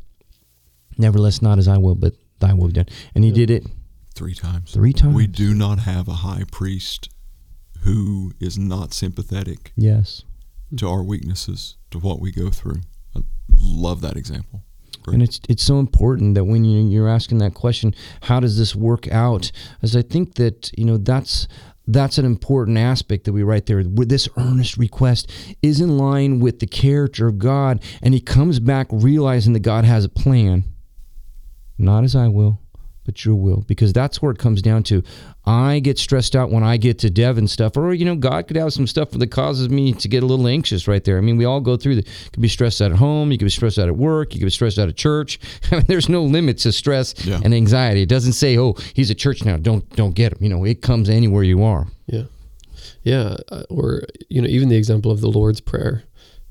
nevertheless, 0.96 1.42
not 1.42 1.58
as 1.58 1.66
I 1.66 1.76
will, 1.76 1.96
but 1.96 2.14
thy 2.40 2.52
will 2.54 2.66
be 2.68 2.72
done. 2.74 2.86
And 3.14 3.24
he 3.24 3.30
did 3.32 3.50
it 3.50 3.66
Three 4.14 4.34
times. 4.34 4.72
three 4.72 4.92
times. 4.92 5.14
We 5.14 5.26
do 5.26 5.54
not 5.54 5.78
have 5.80 6.08
a 6.08 6.14
high 6.14 6.42
priest 6.50 7.08
who 7.84 8.32
is 8.40 8.58
not 8.58 8.92
sympathetic 8.92 9.72
Yes. 9.76 10.24
to 10.76 10.88
our 10.88 11.02
weaknesses, 11.02 11.76
to 11.90 11.98
what 11.98 12.20
we 12.20 12.30
go 12.32 12.50
through. 12.50 12.80
I 13.16 13.20
love 13.58 14.00
that 14.02 14.16
example. 14.16 14.62
Great. 15.02 15.14
And 15.14 15.22
it's 15.22 15.40
it's 15.48 15.62
so 15.62 15.78
important 15.78 16.34
that 16.34 16.44
when 16.44 16.64
you, 16.64 16.86
you're 16.86 17.08
asking 17.08 17.38
that 17.38 17.54
question, 17.54 17.94
how 18.22 18.38
does 18.40 18.58
this 18.58 18.76
work 18.76 19.10
out? 19.10 19.50
As 19.80 19.96
I 19.96 20.02
think 20.02 20.34
that 20.34 20.70
you 20.76 20.84
know 20.84 20.98
that's 20.98 21.48
that's 21.86 22.18
an 22.18 22.26
important 22.26 22.76
aspect 22.76 23.24
that 23.24 23.32
we 23.32 23.42
write 23.42 23.64
there. 23.66 23.82
This 23.82 24.28
earnest 24.36 24.76
request 24.76 25.30
is 25.62 25.80
in 25.80 25.96
line 25.96 26.38
with 26.38 26.58
the 26.60 26.66
character 26.66 27.26
of 27.26 27.38
God, 27.38 27.82
and 28.02 28.12
he 28.12 28.20
comes 28.20 28.60
back 28.60 28.88
realizing 28.90 29.54
that 29.54 29.60
God 29.60 29.84
has 29.86 30.04
a 30.04 30.08
plan. 30.10 30.64
Not 31.80 32.04
as 32.04 32.14
I 32.14 32.28
will, 32.28 32.60
but 33.04 33.24
your 33.24 33.34
will, 33.34 33.64
because 33.66 33.92
that's 33.92 34.20
where 34.20 34.30
it 34.30 34.38
comes 34.38 34.60
down 34.62 34.82
to. 34.84 35.02
I 35.46 35.80
get 35.80 35.98
stressed 35.98 36.36
out 36.36 36.50
when 36.50 36.62
I 36.62 36.76
get 36.76 36.98
to 37.00 37.10
dev 37.10 37.38
and 37.38 37.48
stuff, 37.48 37.76
or 37.76 37.94
you 37.94 38.04
know, 38.04 38.14
God 38.14 38.46
could 38.46 38.56
have 38.56 38.72
some 38.72 38.86
stuff 38.86 39.10
that 39.12 39.26
causes 39.28 39.68
me 39.70 39.92
to 39.94 40.06
get 40.08 40.22
a 40.22 40.26
little 40.26 40.46
anxious 40.46 40.86
right 40.86 41.02
there. 41.02 41.16
I 41.16 41.22
mean, 41.22 41.38
we 41.38 41.46
all 41.46 41.60
go 41.60 41.76
through 41.76 41.96
the. 41.96 42.02
You 42.02 42.30
could 42.32 42.42
be 42.42 42.48
stressed 42.48 42.82
out 42.82 42.92
at 42.92 42.98
home, 42.98 43.32
you 43.32 43.38
could 43.38 43.46
be 43.46 43.50
stressed 43.50 43.78
out 43.78 43.88
at 43.88 43.96
work, 43.96 44.34
you 44.34 44.40
could 44.40 44.46
be 44.46 44.50
stressed 44.50 44.78
out 44.78 44.88
at 44.88 44.96
church. 44.96 45.40
I 45.72 45.76
mean, 45.76 45.84
there's 45.88 46.08
no 46.10 46.22
limit 46.22 46.58
to 46.58 46.72
stress 46.72 47.14
Yeah. 47.24 47.40
and 47.42 47.54
anxiety. 47.54 48.02
It 48.02 48.08
doesn't 48.10 48.34
say, 48.34 48.58
"Oh, 48.58 48.74
he's 48.94 49.10
at 49.10 49.16
church 49.18 49.44
now. 49.44 49.56
Don't 49.56 49.88
don't 49.96 50.14
get 50.14 50.32
him." 50.32 50.38
You 50.42 50.50
know, 50.50 50.64
it 50.64 50.82
comes 50.82 51.08
anywhere 51.08 51.42
you 51.42 51.62
are. 51.64 51.86
Yeah. 52.06 52.24
Yeah. 53.02 53.36
uh, 53.48 53.62
Or, 53.70 54.02
you 54.28 54.42
know, 54.42 54.48
even 54.48 54.68
the 54.68 54.76
example 54.76 55.10
of 55.10 55.20
the 55.22 55.30
Lord's 55.30 55.60
Prayer, 55.60 56.04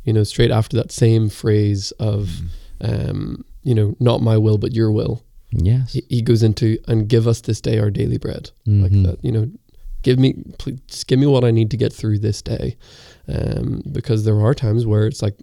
you 0.04 0.14
know, 0.14 0.24
straight 0.24 0.50
after 0.52 0.76
that 0.78 0.92
same 0.92 1.30
phrase 1.30 1.92
of, 2.00 2.42
um, 2.82 3.46
you 3.70 3.76
know, 3.76 3.96
not 4.00 4.20
my 4.22 4.38
will, 4.46 4.58
but 4.58 4.74
your 4.74 4.92
will. 4.92 5.24
Yes. 5.52 5.94
He, 5.94 6.02
he 6.10 6.22
goes 6.22 6.42
into, 6.44 6.78
and 6.88 7.08
give 7.08 7.28
us 7.28 7.42
this 7.42 7.62
day 7.62 7.78
our 7.80 7.92
daily 7.92 8.18
bread. 8.18 8.52
Like 8.66 8.92
Mhm. 8.92 9.04
that, 9.06 9.18
you 9.24 9.32
know, 9.32 9.46
give 10.02 10.18
me, 10.20 10.30
please, 10.58 10.80
just 10.88 11.08
give 11.08 11.20
me 11.20 11.28
what 11.28 11.44
I 11.44 11.52
need 11.52 11.70
to 11.72 11.78
get 11.78 11.94
through 11.94 12.20
this 12.20 12.42
day. 12.42 12.76
Um, 13.28 13.82
because 13.92 14.24
there 14.26 14.40
are 14.42 14.54
times 14.56 14.86
where 14.86 15.06
it's 15.06 15.22
like, 15.22 15.38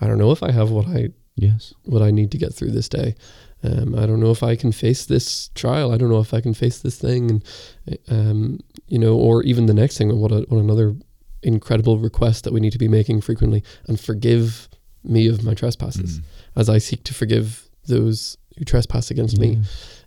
I 0.00 0.06
don't 0.06 0.18
know 0.18 0.32
if 0.32 0.42
I 0.42 0.52
have 0.52 0.70
what 0.70 0.86
I 0.86 1.10
Yes. 1.36 1.72
what 1.84 2.02
I 2.02 2.10
need 2.10 2.30
to 2.32 2.38
get 2.38 2.52
through 2.54 2.72
this 2.72 2.88
day. 2.88 3.14
Um, 3.62 3.94
I 3.94 4.04
don't 4.06 4.20
know 4.20 4.30
if 4.30 4.42
I 4.42 4.54
can 4.56 4.72
face 4.72 5.04
this 5.06 5.48
trial. 5.54 5.92
I 5.92 5.96
don't 5.98 6.10
know 6.10 6.20
if 6.20 6.32
I 6.34 6.40
can 6.40 6.54
face 6.54 6.78
this 6.78 6.98
thing, 6.98 7.22
and 7.30 7.98
um, 8.08 8.60
you 8.88 8.98
know, 8.98 9.14
or 9.16 9.42
even 9.44 9.66
the 9.66 9.74
next 9.82 9.96
thing. 9.98 10.08
What 10.18 10.32
a, 10.32 10.40
what 10.48 10.60
another 10.60 10.94
incredible 11.42 11.98
request 11.98 12.44
that 12.44 12.52
we 12.54 12.60
need 12.60 12.72
to 12.72 12.78
be 12.78 12.88
making 12.88 13.20
frequently, 13.22 13.62
and 13.88 13.98
forgive 14.00 14.68
me 15.08 15.26
of 15.28 15.42
my 15.44 15.54
trespasses, 15.54 16.18
Mm. 16.18 16.22
as 16.56 16.68
I 16.68 16.78
seek 16.78 17.04
to 17.04 17.14
forgive 17.14 17.68
those 17.86 18.36
who 18.58 18.64
trespass 18.64 19.10
against 19.10 19.38
me. 19.38 19.60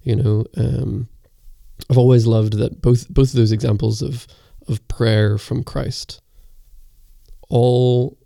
You 0.03 0.15
know, 0.15 0.45
um, 0.57 1.07
I've 1.89 1.97
always 1.97 2.25
loved 2.27 2.53
that 2.53 2.81
both 2.81 3.07
both 3.09 3.29
of 3.29 3.35
those 3.35 3.51
examples 3.51 4.01
of 4.01 4.27
of 4.67 4.85
prayer 4.87 5.37
from 5.37 5.63
Christ, 5.63 6.21
all, 7.49 8.17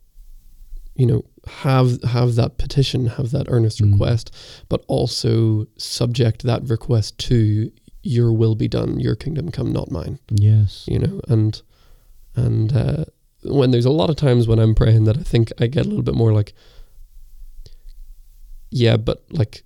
you 0.95 1.05
know, 1.05 1.23
have 1.47 2.01
have 2.03 2.35
that 2.35 2.57
petition, 2.57 3.07
have 3.07 3.31
that 3.31 3.47
earnest 3.49 3.81
Mm. 3.81 3.91
request, 3.93 4.31
but 4.69 4.83
also 4.87 5.67
subject 5.77 6.43
that 6.43 6.67
request 6.69 7.17
to 7.19 7.71
your 8.01 8.33
will 8.33 8.55
be 8.55 8.67
done, 8.67 8.99
your 8.99 9.15
kingdom 9.15 9.49
come, 9.49 9.71
not 9.71 9.91
mine. 9.91 10.19
Yes. 10.29 10.83
You 10.87 10.99
know, 10.99 11.21
and 11.27 11.61
and 12.35 12.73
uh, 12.73 13.05
when 13.45 13.71
there's 13.71 13.85
a 13.85 13.89
lot 13.91 14.09
of 14.09 14.15
times 14.15 14.47
when 14.47 14.59
I'm 14.59 14.75
praying 14.75 15.03
that 15.05 15.17
I 15.17 15.23
think 15.23 15.51
I 15.59 15.67
get 15.67 15.85
a 15.85 15.89
little 15.89 16.03
bit 16.03 16.15
more 16.15 16.33
like, 16.33 16.53
yeah, 18.71 18.97
but 18.97 19.23
like. 19.31 19.63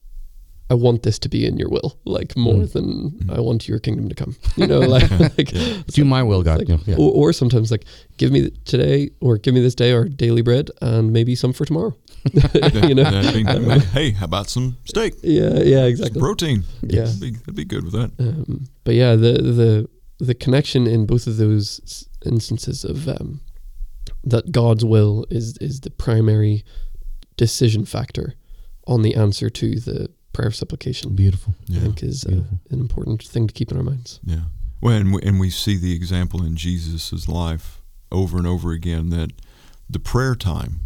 I 0.70 0.74
want 0.74 1.04
this 1.04 1.18
to 1.20 1.30
be 1.30 1.46
in 1.46 1.56
your 1.56 1.70
will, 1.70 1.98
like 2.04 2.36
more 2.36 2.56
Mm. 2.56 2.72
than 2.74 3.12
Mm. 3.12 3.38
I 3.38 3.40
want 3.40 3.70
your 3.70 3.80
kingdom 3.80 4.10
to 4.10 4.16
come. 4.16 4.36
You 4.58 4.68
know, 4.68 4.80
like, 4.80 5.10
like 5.38 5.54
Yeah. 5.54 5.82
Do 5.88 6.02
like- 6.02 6.10
my 6.10 6.24
will, 6.24 6.44
God. 6.44 6.58
like- 6.68 6.86
Yeah, 6.86 6.96
or, 6.98 7.10
or 7.30 7.32
sometimes 7.32 7.72
like 7.72 7.86
give 8.18 8.34
me 8.34 8.50
today 8.66 9.12
or 9.22 9.38
give 9.38 9.54
me 9.54 9.62
this 9.62 9.76
day 9.76 9.94
our 9.94 10.10
daily 10.10 10.42
bread 10.42 10.70
and 10.82 11.14
maybe 11.14 11.36
some 11.36 11.54
for 11.54 11.64
tomorrow 11.64 11.96
you 12.84 12.96
know 12.96 13.10
being- 13.32 13.46
hey, 13.94 14.12
how 14.12 14.26
about 14.26 14.50
some 14.50 14.76
steak? 14.84 15.14
yeah 15.24 15.54
yeah 15.64 15.78
Some 15.84 15.88
exactly 15.88 16.20
protein. 16.20 16.64
Yeah. 16.82 17.04
That'd 17.06 17.22
be, 17.22 17.32
that'd 17.32 17.56
be 17.56 17.64
good 17.64 17.86
with 17.86 17.94
that. 17.94 18.12
um, 18.20 18.68
but 18.84 18.94
yeah 18.96 19.16
the 19.16 19.34
the 19.60 19.88
the 20.20 20.34
connection 20.36 20.86
in 20.86 21.06
both 21.06 21.28
of 21.28 21.38
those 21.38 21.80
instances 22.26 22.84
of 22.84 23.08
um, 23.08 23.40
that 24.32 24.52
God's 24.52 24.84
will 24.86 25.26
is 25.30 25.58
is 25.58 25.80
the 25.82 25.90
primary 25.92 26.64
decision 27.38 27.86
factor 27.86 28.34
on 28.86 29.02
the 29.02 29.16
answer 29.16 29.50
to 29.50 29.80
the 29.80 30.10
prayer 30.34 30.48
of 30.50 30.56
supplication 30.56 31.16
Beautiful. 31.16 31.54
I 31.70 31.74
Yeah. 31.74 31.80
think 31.82 32.04
is 32.04 32.24
uh, 32.26 32.30
Beautiful. 32.30 32.60
an 32.72 32.80
important 32.80 33.24
thing 33.24 33.48
to 33.48 33.54
keep 33.54 33.72
in 33.72 33.78
our 33.78 33.84
minds 33.84 34.20
Yeah. 34.26 34.46
Well, 34.82 34.96
and 34.96 35.14
we, 35.14 35.22
and 35.24 35.40
we 35.40 35.50
see 35.50 35.76
the 35.78 35.94
example 35.96 36.44
in 36.44 36.56
Jesus' 36.56 37.28
life 37.28 37.82
over 38.12 38.38
and 38.38 38.46
over 38.48 38.72
again 38.72 39.10
that 39.10 39.32
the 39.90 40.00
prayer 40.00 40.36
time 40.36 40.80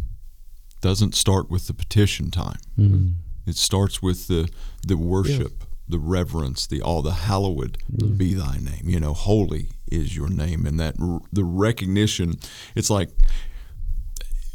doesn't 0.82 1.14
start 1.16 1.50
with 1.52 1.68
the 1.68 1.74
petition 1.74 2.32
time. 2.32 2.60
Mm. 2.78 3.14
It 3.46 3.56
starts 3.58 4.02
with 4.02 4.28
the 4.28 4.50
the 4.88 4.98
worship, 4.98 5.64
the 5.88 6.00
reverence, 6.00 6.66
the 6.68 6.82
all 6.82 7.02
the 7.02 7.14
hallowed 7.30 7.78
Mm. 7.92 8.18
be 8.18 8.34
thy 8.34 8.58
name. 8.60 8.86
You 8.94 9.00
know, 9.00 9.14
holy 9.14 9.70
is 9.92 10.16
your 10.16 10.30
name, 10.30 10.66
and 10.66 10.80
that 10.80 10.96
r- 11.02 11.22
the 11.32 11.44
recognition. 11.44 12.36
It's 12.76 12.90
like, 12.90 13.10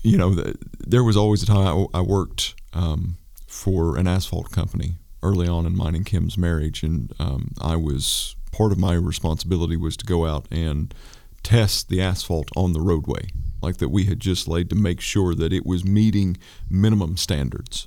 you 0.02 0.16
know, 0.16 0.35
the, 0.35 0.57
there 0.78 1.05
was 1.05 1.16
always 1.16 1.43
a 1.43 1.47
time 1.47 1.87
I, 1.95 1.99
I 1.99 2.00
worked 2.00 2.55
um, 2.73 3.16
for 3.47 3.97
an 3.97 4.07
asphalt 4.07 4.50
company 4.50 4.95
early 5.23 5.49
on 5.49 5.66
in 5.66 5.76
mine 5.76 5.95
and 5.95 6.07
Kim's 6.07 6.38
marriage, 6.38 6.83
and 6.83 7.12
um, 7.19 7.52
I 7.61 7.76
was 7.76 8.37
part 8.52 8.73
of 8.73 8.78
my 8.78 8.95
responsibility 8.95 9.76
was 9.76 9.97
to 9.99 10.07
go 10.07 10.26
out 10.26 10.47
and 10.50 10.95
test 11.43 11.88
the 11.88 12.00
asphalt 12.00 12.49
on 12.57 12.73
the 12.73 12.81
roadway, 12.81 13.28
like 13.62 13.76
that 13.78 13.90
we 13.90 14.05
had 14.05 14.21
just 14.21 14.49
laid 14.49 14.71
to 14.71 14.76
make 14.76 15.00
sure 15.00 15.35
that 15.35 15.52
it 15.52 15.66
was 15.66 15.85
meeting 15.85 16.37
minimum 16.71 17.16
standards. 17.16 17.87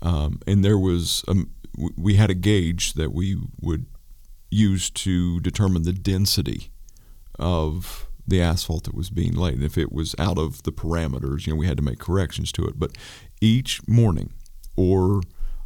Um, 0.00 0.40
and 0.46 0.64
there 0.64 0.78
was 0.78 1.24
um, 1.26 1.50
w- 1.74 1.94
we 1.96 2.14
had 2.14 2.30
a 2.30 2.34
gauge 2.34 2.94
that 2.94 3.12
we 3.12 3.36
would 3.60 3.86
use 4.50 4.90
to 4.90 5.40
determine 5.40 5.82
the 5.82 5.92
density 5.92 6.70
of 7.38 8.06
the 8.26 8.40
asphalt 8.40 8.84
that 8.84 8.94
was 8.94 9.10
being 9.10 9.32
laid. 9.34 9.54
And 9.54 9.64
if 9.64 9.78
it 9.78 9.92
was 9.92 10.14
out 10.18 10.38
of 10.38 10.62
the 10.64 10.72
parameters, 10.72 11.46
you 11.46 11.52
know, 11.52 11.58
we 11.58 11.66
had 11.66 11.76
to 11.78 11.82
make 11.82 11.98
corrections 11.98 12.52
to 12.52 12.64
it. 12.64 12.78
But 12.78 12.92
each 13.40 13.86
morning, 13.88 14.32
or 14.76 15.20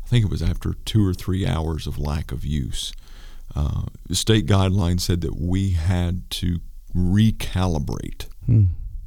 I 0.04 0.08
think 0.08 0.24
it 0.24 0.30
was 0.30 0.42
after 0.42 0.74
two 0.84 1.06
or 1.06 1.14
three 1.14 1.46
hours 1.46 1.86
of 1.86 1.98
lack 1.98 2.32
of 2.32 2.44
use. 2.44 2.92
Uh, 3.54 3.82
the 4.08 4.14
state 4.14 4.46
guidelines 4.46 5.00
said 5.00 5.20
that 5.20 5.36
we 5.38 5.70
had 5.70 6.28
to 6.30 6.60
recalibrate 6.94 8.26
Hmm. 8.46 8.64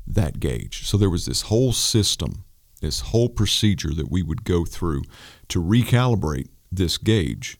that 0.08 0.40
gauge. 0.40 0.86
So 0.88 0.98
there 0.98 1.10
was 1.10 1.26
this 1.26 1.44
whole 1.44 1.74
system, 1.74 2.44
this 2.82 3.00
whole 3.02 3.28
procedure 3.30 3.94
that 3.94 4.10
we 4.12 4.22
would 4.24 4.44
go 4.44 4.64
through 4.66 5.04
to 5.50 5.62
recalibrate 5.62 6.48
this 6.72 6.98
gauge 6.98 7.58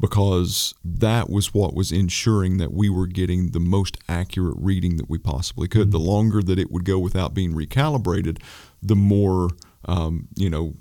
because 0.00 0.74
that 0.82 1.28
was 1.28 1.52
what 1.52 1.74
was 1.74 1.92
ensuring 1.92 2.56
that 2.56 2.72
we 2.72 2.88
were 2.88 3.06
getting 3.06 3.50
the 3.50 3.60
most 3.60 3.98
accurate 4.08 4.56
reading 4.58 4.96
that 4.96 5.10
we 5.10 5.18
possibly 5.18 5.68
could. 5.68 5.92
The 5.92 5.98
longer 5.98 6.42
that 6.42 6.58
it 6.58 6.70
would 6.70 6.84
go 6.84 6.98
without 6.98 7.34
being 7.34 7.52
recalibrated, 7.52 8.42
the 8.82 8.96
more 8.96 9.50
um, 9.84 10.28
you 10.36 10.48
know 10.48 10.74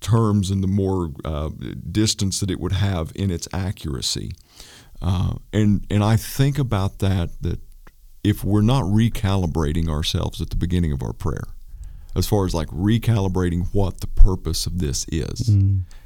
terms 0.00 0.50
and 0.50 0.62
the 0.62 0.68
more 0.68 1.12
uh, 1.24 1.50
distance 1.90 2.40
that 2.40 2.50
it 2.50 2.58
would 2.58 2.72
have 2.72 3.12
in 3.14 3.30
its 3.30 3.46
accuracy. 3.52 4.32
Uh, 5.02 5.34
and 5.52 5.86
and 5.90 6.02
I 6.02 6.16
think 6.16 6.58
about 6.58 7.00
that 7.00 7.30
that 7.42 7.60
if 8.22 8.42
we're 8.42 8.62
not 8.62 8.84
recalibrating 8.84 9.88
ourselves 9.88 10.40
at 10.40 10.48
the 10.48 10.56
beginning 10.56 10.92
of 10.92 11.02
our 11.02 11.12
prayer, 11.12 11.44
as 12.16 12.26
far 12.26 12.46
as 12.46 12.54
like 12.54 12.68
recalibrating 12.68 13.66
what 13.74 14.00
the 14.00 14.06
purpose 14.06 14.66
of 14.66 14.78
this 14.78 15.04
is, 15.12 15.50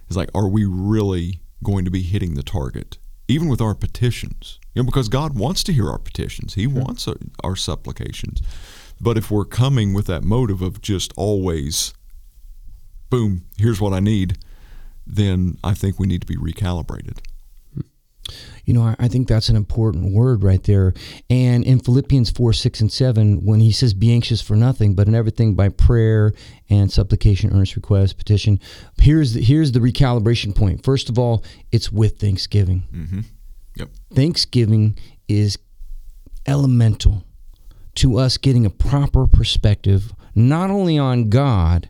it's 0.08 0.16
like, 0.16 0.30
are 0.34 0.48
we 0.48 0.64
really 0.64 1.40
going 1.62 1.84
to 1.84 1.90
be 1.90 2.02
hitting 2.02 2.34
the 2.34 2.42
target, 2.42 2.98
even 3.26 3.48
with 3.48 3.60
our 3.60 3.74
petitions? 3.74 4.58
You 4.74 4.82
know, 4.82 4.86
because 4.86 5.08
God 5.08 5.38
wants 5.38 5.62
to 5.64 5.72
hear 5.72 5.88
our 5.90 5.98
petitions, 5.98 6.54
He 6.54 6.66
mm-hmm. 6.66 6.80
wants 6.80 7.08
our, 7.08 7.16
our 7.42 7.56
supplications. 7.56 8.40
But 9.00 9.16
if 9.16 9.30
we're 9.30 9.44
coming 9.44 9.94
with 9.94 10.06
that 10.06 10.24
motive 10.24 10.60
of 10.60 10.80
just 10.82 11.12
always, 11.16 11.94
boom, 13.10 13.44
here's 13.56 13.80
what 13.80 13.92
I 13.92 14.00
need, 14.00 14.38
then 15.06 15.56
I 15.64 15.74
think 15.74 15.98
we 15.98 16.06
need 16.06 16.20
to 16.20 16.26
be 16.26 16.36
recalibrated. 16.36 17.18
You 18.68 18.74
know, 18.74 18.82
I, 18.82 18.96
I 18.98 19.08
think 19.08 19.28
that's 19.28 19.48
an 19.48 19.56
important 19.56 20.12
word 20.12 20.44
right 20.44 20.62
there. 20.62 20.92
And 21.30 21.64
in 21.64 21.80
Philippians 21.80 22.32
4, 22.32 22.52
6, 22.52 22.82
and 22.82 22.92
7, 22.92 23.46
when 23.46 23.60
he 23.60 23.72
says, 23.72 23.94
Be 23.94 24.12
anxious 24.12 24.42
for 24.42 24.56
nothing, 24.56 24.94
but 24.94 25.08
in 25.08 25.14
everything 25.14 25.54
by 25.54 25.70
prayer 25.70 26.34
and 26.68 26.92
supplication, 26.92 27.50
earnest 27.50 27.76
request, 27.76 28.18
petition, 28.18 28.60
here's 29.00 29.32
the, 29.32 29.42
here's 29.42 29.72
the 29.72 29.80
recalibration 29.80 30.54
point. 30.54 30.84
First 30.84 31.08
of 31.08 31.18
all, 31.18 31.42
it's 31.72 31.90
with 31.90 32.18
thanksgiving. 32.18 32.82
Mm-hmm. 32.92 33.20
Yep. 33.76 33.88
Thanksgiving 34.12 34.98
is 35.28 35.58
elemental 36.46 37.24
to 37.94 38.18
us 38.18 38.36
getting 38.36 38.66
a 38.66 38.70
proper 38.70 39.26
perspective, 39.26 40.12
not 40.34 40.68
only 40.68 40.98
on 40.98 41.30
God, 41.30 41.88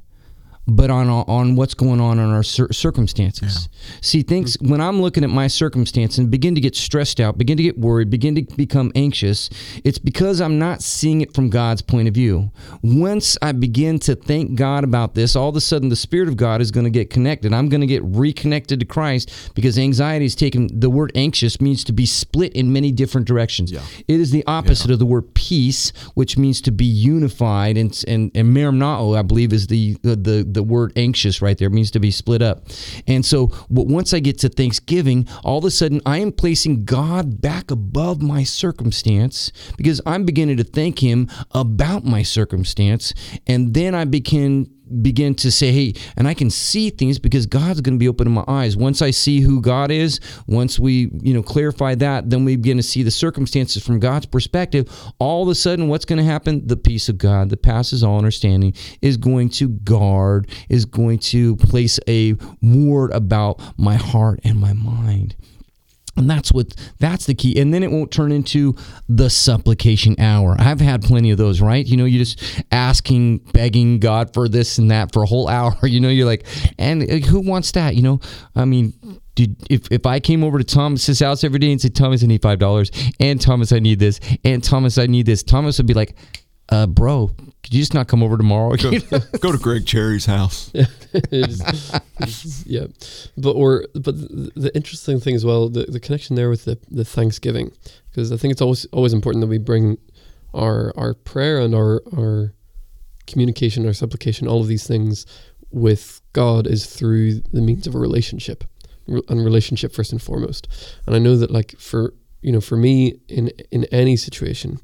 but 0.69 0.91
on 0.91 1.09
on 1.09 1.57
what's 1.57 1.75
going 1.75 2.01
on 2.01 2.19
in 2.19 2.31
our 2.31 2.43
cir- 2.43 2.71
circumstances. 2.73 3.69
See, 4.01 4.23
things 4.23 4.57
mm. 4.59 4.71
when 4.71 4.81
I'm 4.81 5.01
looking 5.01 5.25
at 5.25 5.31
my 5.31 5.47
circumstance 5.47 6.19
and 6.19 6.31
begin 6.31 6.55
to 6.55 6.61
get 6.61 6.77
stressed 6.77 7.21
out, 7.21 7.39
begin 7.39 7.57
to 7.57 7.63
get 7.63 7.79
worried, 7.79 8.11
begin 8.11 8.35
to 8.35 8.43
become 8.57 8.93
anxious, 8.95 9.49
it's 9.85 9.99
because 9.99 10.41
I'm 10.41 10.59
not 10.59 10.83
seeing 10.83 11.23
it 11.23 11.35
from 11.35 11.49
God's 11.49 11.81
point 11.83 12.09
of 12.09 12.15
view. 12.15 12.51
Once 12.83 13.39
I 13.41 13.53
begin 13.53 13.99
to 14.01 14.15
thank 14.15 14.57
God 14.57 14.85
about 14.85 15.15
this, 15.15 15.35
all 15.35 15.49
of 15.49 15.57
a 15.57 15.61
sudden 15.61 15.89
the 15.89 15.97
Spirit 15.97 16.29
of 16.29 16.37
God 16.37 16.61
is 16.61 16.71
going 16.71 16.85
to 16.85 16.91
get 16.91 17.11
connected. 17.11 17.53
I'm 17.55 17.69
going 17.69 17.81
to 17.81 17.87
get 17.87 18.03
reconnected 18.05 18.81
to 18.81 18.87
Christ 18.87 19.53
because 19.55 19.79
anxiety 19.79 20.27
is 20.27 20.35
taken. 20.35 20.69
The 20.79 20.91
word 20.91 21.13
anxious 21.15 21.61
means 21.61 21.83
to 21.85 21.93
be 21.93 22.05
split 22.07 22.53
in 22.53 22.73
many 22.73 22.93
different 22.93 23.27
directions. 23.27 23.73
Yeah. 23.73 23.81
It 24.07 24.21
is 24.21 24.31
the 24.31 24.45
opposite 24.47 24.91
of 24.91 24.99
the 24.99 25.07
word 25.07 25.35
peace, 25.35 25.93
which 26.15 26.37
means 26.37 26.61
to 26.63 26.71
be 26.71 26.85
unified. 26.85 27.77
And 27.77 27.89
and, 28.07 28.31
and 28.35 28.55
merimnao, 28.55 29.19
I 29.19 29.23
believe, 29.23 29.53
is 29.53 29.69
the, 29.69 29.97
the 30.03 30.45
the 30.49 30.58
the 30.59 30.63
word 30.65 30.93
anxious 30.97 31.41
right 31.41 31.57
there. 31.57 31.71
Means 31.71 31.93
to 31.93 32.01
be 32.01 32.11
split 32.11 32.43
up. 32.43 32.67
And 33.07 33.25
so 33.25 33.53
once 33.69 34.13
I 34.13 34.19
get 34.19 34.39
to 34.41 34.49
Thanksgiving, 34.49 35.29
all 35.45 35.59
of 35.59 35.65
a 35.65 35.71
sudden 35.71 36.01
I 36.05 36.19
am 36.19 36.33
placing 36.33 36.85
God 36.85 37.41
back 37.41 37.71
above 37.71 38.21
my 38.21 38.43
circumstance 38.43 39.53
because 39.77 40.01
I'm 40.05 40.25
beginning 40.25 40.57
to 40.57 40.65
thank 40.65 40.99
Him 40.99 41.29
about 41.53 42.05
my 42.05 42.25
circumstance, 42.25 43.15
and 43.47 43.73
then 43.73 43.95
I 43.95 44.05
begin 44.05 44.69
begin 45.03 45.35
to 45.37 45.51
say, 45.51 45.73
hey, 45.73 45.95
and 46.17 46.27
I 46.29 46.35
can 46.35 46.51
see 46.51 46.91
things 46.91 47.19
because 47.19 47.47
God's 47.47 47.81
going 47.81 47.95
to 47.95 47.99
be 47.99 48.09
opening 48.09 48.35
my 48.35 48.45
eyes. 48.49 48.77
Once 48.77 49.03
I 49.03 49.11
see 49.11 49.41
who 49.41 49.61
God 49.61 49.91
is, 49.91 50.21
once 50.47 50.79
we, 50.79 51.11
you 51.23 51.35
know, 51.35 51.43
clarify 51.43 51.95
that, 51.97 52.31
then 52.31 52.45
we 52.45 52.57
begin 52.57 52.77
to 52.77 52.83
see 52.83 53.03
the 53.03 53.11
circumstances 53.11 53.85
from 53.85 53.99
God's 54.01 54.27
perspective. 54.27 54.91
All 55.19 55.43
of 55.43 55.49
a 55.49 55.55
sudden, 55.55 55.89
what's 55.89 56.05
going 56.05 56.19
to 56.19 56.25
happen? 56.25 56.67
The 56.67 56.77
peace 56.77 57.09
of 57.09 57.19
God 57.19 57.51
that 57.51 57.63
passes 57.63 58.03
all 58.03 58.19
understanding 58.19 58.75
is 59.03 59.17
going 59.17 59.51
to 59.51 59.69
guard, 59.69 60.51
is 60.69 60.85
going 60.85 61.19
to 61.19 61.57
place 61.57 61.99
a 62.09 62.35
ward 62.63 63.13
about 63.13 63.61
my 63.79 63.97
heart 63.97 64.41
and 64.45 64.59
my 64.59 64.73
mind. 64.73 65.37
And 66.19 66.29
that's 66.29 66.53
what 66.53 66.75
that's 66.99 67.27
the 67.27 67.35
key. 67.35 67.61
And 67.61 67.73
then 67.73 67.83
it 67.83 67.91
won't 67.91 68.11
turn 68.11 68.33
into 68.33 68.75
the 69.09 69.31
supplication 69.31 70.17
hour. 70.19 70.57
I've 70.59 70.81
had 70.81 71.03
plenty 71.03 71.31
of 71.31 71.39
those, 71.39 71.61
right? 71.61 71.87
You 71.87 71.97
know, 71.97 72.05
you're 72.05 72.25
just 72.25 72.65
asking, 72.73 73.39
begging 73.53 73.99
God 74.01 74.35
for 74.35 74.49
this 74.49 74.79
and 74.79 74.91
that 74.91 75.13
for 75.13 75.23
a 75.23 75.27
whole 75.27 75.49
hour. 75.49 75.75
You 75.83 76.01
know, 76.01 76.09
you're 76.09 76.27
like, 76.27 76.47
and 76.79 77.03
who 77.25 77.41
wants 77.41 77.73
that? 77.73 77.95
You 77.95 78.03
know, 78.03 78.21
I 78.55 78.65
mean, 78.65 78.93
did 79.35 79.57
if, 79.71 79.91
if 79.93 80.05
I 80.05 80.21
came 80.21 80.43
over 80.43 80.59
to 80.59 80.65
Thomas's 80.65 81.21
house 81.21 81.45
every 81.45 81.61
day 81.61 81.71
and 81.71 81.81
said, 81.81 81.95
Thomas, 81.95 82.23
I 82.23 82.27
need 82.27 82.43
five 82.43 82.59
dollars, 82.59 82.91
and 83.21 83.41
Thomas, 83.41 83.73
I 83.73 83.79
need 83.79 84.01
this, 84.01 84.19
and 84.45 84.63
Thomas, 84.63 84.99
I 84.99 85.07
need 85.07 85.27
this, 85.27 85.43
Thomas 85.43 85.79
would 85.79 85.87
be 85.87 85.95
like, 85.95 86.17
uh, 86.71 86.87
bro, 86.87 87.31
could 87.69 87.75
you 87.75 87.83
just 87.83 87.93
not 87.93 88.09
come 88.09 88.23
over 88.23 88.39
tomorrow? 88.39 88.75
Go, 88.77 88.91
go 89.41 89.53
to 89.53 89.59
Greg 89.59 89.85
Cherry's 89.85 90.25
house. 90.27 90.73
It's- 91.15 91.61
it's- 92.21 92.65
yeah, 92.67 92.87
but 93.37 93.53
or 93.53 93.85
but 93.95 94.15
the, 94.19 94.51
the 94.57 94.75
interesting 94.77 95.21
thing 95.21 95.35
as 95.35 95.45
well, 95.45 95.69
the, 95.69 95.85
the 95.85 96.01
connection 96.01 96.35
there 96.37 96.49
with 96.51 96.65
the, 96.67 96.79
the 96.91 97.05
Thanksgiving, 97.05 97.73
because 98.11 98.31
I 98.33 98.37
think 98.37 98.53
it's 98.53 98.61
always 98.63 98.85
always 98.87 99.13
important 99.15 99.41
that 99.43 99.47
we 99.49 99.57
bring 99.59 99.97
our 100.55 100.93
our 100.97 101.15
prayer 101.15 101.61
and 101.61 101.75
our 101.75 102.03
our 102.17 102.53
communication, 103.27 103.87
our 103.87 103.93
supplication, 103.95 104.49
all 104.49 104.61
of 104.61 104.67
these 104.69 104.87
things 104.87 105.25
with 105.71 106.21
God 106.33 106.67
is 106.67 106.87
through 106.87 107.41
the 107.53 107.61
means 107.63 107.87
of 107.87 107.95
a 107.95 107.99
relationship, 107.99 108.65
and 109.07 109.45
relationship 109.45 109.93
first 109.95 110.13
and 110.13 110.21
foremost. 110.23 110.69
And 111.07 111.15
I 111.17 111.19
know 111.19 111.37
that 111.37 111.51
like 111.51 111.75
for 111.79 112.13
you 112.43 112.53
know 112.53 112.61
for 112.61 112.77
me 112.77 113.19
in 113.29 113.49
in 113.71 113.85
any 113.87 114.17
situation, 114.17 114.79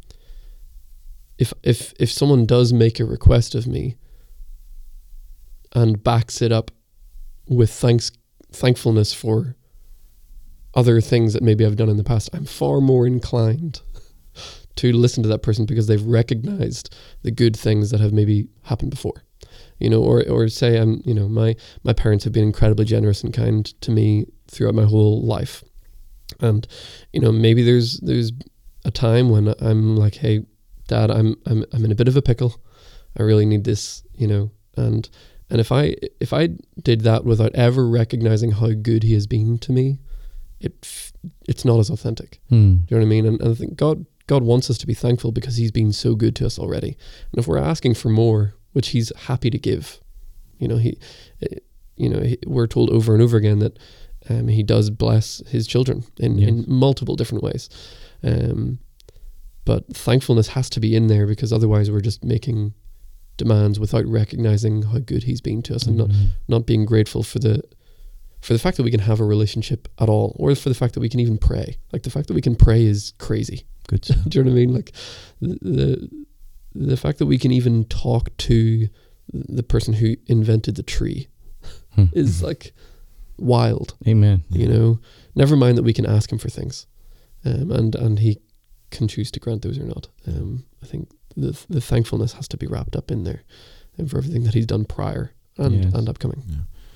if 1.38 1.53
if 1.62 1.92
if 1.99 2.11
someone 2.11 2.47
does 2.47 2.73
make 2.73 3.01
a 3.01 3.05
request 3.05 3.55
of 3.55 3.66
me 3.66 3.97
and 5.73 6.03
backs 6.03 6.40
it 6.40 6.53
up 6.53 6.70
with 7.49 7.70
thanks 7.70 8.12
thankfulness 8.53 9.12
for 9.12 9.57
other 10.75 11.01
things 11.01 11.33
that 11.33 11.42
maybe 11.42 11.64
I've 11.64 11.77
done 11.77 11.88
in 11.88 11.97
the 11.97 12.05
past, 12.05 12.31
I'm 12.33 12.44
far 12.44 12.81
more 12.81 13.07
inclined 13.07 13.81
to 14.77 14.92
listen 14.92 15.23
to 15.23 15.29
that 15.29 15.42
person 15.42 15.66
because 15.66 15.87
they've 15.87 16.03
recognized 16.03 16.94
the 17.23 17.31
good 17.31 17.57
things 17.57 17.90
that 17.90 18.01
have 18.01 18.12
maybe 18.12 18.49
happened 18.64 18.90
before. 18.90 19.23
You 19.79 19.90
know, 19.90 20.03
or 20.03 20.25
or 20.29 20.49
say 20.49 20.79
I'm, 20.79 21.03
you 21.05 21.14
know, 21.14 21.29
my 21.29 21.57
my 21.83 21.92
parents 21.92 22.25
have 22.25 22.33
been 22.33 22.44
incredibly 22.44 22.85
generous 22.85 23.23
and 23.23 23.33
kind 23.33 23.66
to 23.83 23.90
me 23.90 24.27
throughout 24.49 24.75
my 24.75 24.85
whole 24.85 25.25
life. 25.25 25.64
And, 26.40 26.66
you 27.12 27.20
know, 27.20 27.33
maybe 27.33 27.62
there's 27.62 27.99
there's 28.01 28.33
a 28.85 28.90
time 28.90 29.31
when 29.31 29.55
I'm 29.61 29.97
like, 29.97 30.14
hey, 30.16 30.44
dad, 30.87 31.11
I'm 31.11 31.37
I'm 31.47 31.64
I'm 31.73 31.85
in 31.85 31.92
a 31.92 31.97
bit 31.97 32.09
of 32.09 32.16
a 32.16 32.23
pickle. 32.23 32.61
I 33.18 33.23
really 33.23 33.47
need 33.47 33.64
this, 33.64 34.03
you 34.14 34.27
know, 34.27 34.51
and 34.77 35.09
and 35.51 35.61
if 35.61 35.70
I 35.70 35.97
if 36.20 36.33
I 36.33 36.51
did 36.83 37.03
that 37.03 37.25
without 37.25 37.55
ever 37.55 37.87
recognizing 37.87 38.53
how 38.53 38.70
good 38.70 39.03
he 39.03 39.14
has 39.14 39.27
been 39.27 39.59
to 39.59 39.73
me, 39.73 39.99
it 40.61 41.12
it's 41.47 41.64
not 41.64 41.79
as 41.79 41.90
authentic. 41.90 42.40
Hmm. 42.49 42.77
Do 42.77 42.94
you 42.94 42.97
know 42.97 42.99
what 42.99 43.03
I 43.03 43.05
mean? 43.05 43.27
And, 43.27 43.40
and 43.40 43.51
I 43.51 43.55
think 43.55 43.77
God 43.77 44.07
God 44.27 44.42
wants 44.42 44.70
us 44.70 44.79
to 44.79 44.87
be 44.87 44.94
thankful 44.94 45.33
because 45.33 45.57
He's 45.57 45.70
been 45.70 45.92
so 45.92 46.14
good 46.14 46.35
to 46.37 46.47
us 46.47 46.59
already. 46.59 46.97
And 47.33 47.38
if 47.38 47.47
we're 47.47 47.59
asking 47.59 47.94
for 47.94 48.09
more, 48.09 48.55
which 48.73 48.88
He's 48.88 49.14
happy 49.16 49.51
to 49.51 49.59
give, 49.59 50.01
you 50.59 50.68
know, 50.68 50.77
He, 50.77 50.99
eh, 51.42 51.59
you 51.97 52.09
know, 52.09 52.20
he, 52.20 52.38
we're 52.47 52.66
told 52.66 52.90
over 52.90 53.12
and 53.12 53.23
over 53.23 53.37
again 53.37 53.59
that 53.59 53.79
um, 54.29 54.49
He 54.49 54.62
does 54.62 54.90
bless 54.90 55.42
His 55.47 55.66
children 55.66 56.05
in 56.18 56.38
in 56.38 56.64
multiple 56.66 57.16
different 57.16 57.44
ways. 57.44 57.68
Um, 58.23 58.79
but 59.64 59.87
thankfulness 59.94 60.48
has 60.48 60.68
to 60.70 60.81
be 60.81 60.94
in 60.94 61.07
there 61.07 61.27
because 61.27 61.53
otherwise 61.53 61.90
we're 61.90 62.00
just 62.00 62.22
making 62.24 62.74
demands 63.37 63.81
without 63.81 64.07
recognizing 64.07 64.83
how 64.83 64.98
good 64.98 65.24
He's 65.24 65.40
been 65.40 65.62
to 65.62 65.74
us 65.74 65.85
and 65.87 65.96
not 65.96 66.09
Mhm. 66.11 66.27
not 66.48 66.66
being 66.66 66.85
grateful 66.85 67.22
for 67.22 67.38
the 67.38 67.62
for 68.40 68.53
the 68.53 68.59
fact 68.59 68.77
that 68.77 68.83
we 68.83 68.90
can 68.90 69.00
have 69.00 69.20
a 69.20 69.24
relationship 69.24 69.88
at 69.98 70.09
all, 70.11 70.37
or 70.38 70.55
for 70.55 70.68
the 70.68 70.74
fact 70.74 70.92
that 70.94 71.00
we 71.00 71.09
can 71.09 71.18
even 71.20 71.38
pray. 71.38 71.79
Like 71.94 72.03
the 72.03 72.11
fact 72.11 72.29
that 72.29 72.35
we 72.35 72.42
can 72.42 72.55
pray 72.55 72.85
is 72.85 73.14
crazy. 73.18 73.64
Good. 73.88 74.03
Do 74.29 74.38
you 74.38 74.44
know 74.44 74.50
what 74.50 74.57
I 74.57 74.61
mean? 74.61 74.74
Like 74.74 74.92
the 75.40 75.59
the, 75.62 76.09
the 76.90 76.96
fact 76.96 77.18
that 77.18 77.27
we 77.27 77.38
can 77.38 77.50
even 77.53 77.85
talk 77.85 78.37
to 78.37 78.88
the 79.33 79.62
person 79.62 79.94
who 79.94 80.16
invented 80.27 80.74
the 80.77 80.83
tree 80.83 81.29
Hmm. 81.94 82.05
is 82.12 82.42
like 82.42 82.74
wild. 83.38 83.94
Amen. 84.07 84.44
You 84.50 84.68
know, 84.68 84.98
never 85.35 85.57
mind 85.57 85.79
that 85.79 85.83
we 85.83 85.92
can 85.92 86.07
ask 86.07 86.31
him 86.31 86.38
for 86.38 86.50
things, 86.50 86.87
um, 87.44 87.70
and 87.70 87.94
and 87.94 88.18
he 88.18 88.38
can 88.95 89.09
choose 89.09 89.31
to 89.33 89.41
grant 89.41 89.63
those 89.63 89.79
or 89.79 89.85
not. 89.85 90.09
Um, 90.27 90.65
I 90.83 90.87
think 90.87 91.11
the 91.37 91.53
the 91.69 91.81
thankfulness 91.81 92.33
has 92.35 92.49
to 92.49 92.57
be 92.57 92.67
wrapped 92.67 92.97
up 92.97 93.11
in 93.11 93.25
there, 93.25 93.43
and 93.99 94.09
for 94.11 94.19
everything 94.19 94.45
that 94.45 94.55
he's 94.55 94.67
done 94.67 94.85
prior 94.85 95.33
and 95.59 95.85
Yes. 95.85 95.95
and 95.95 96.09
upcoming. 96.09 96.43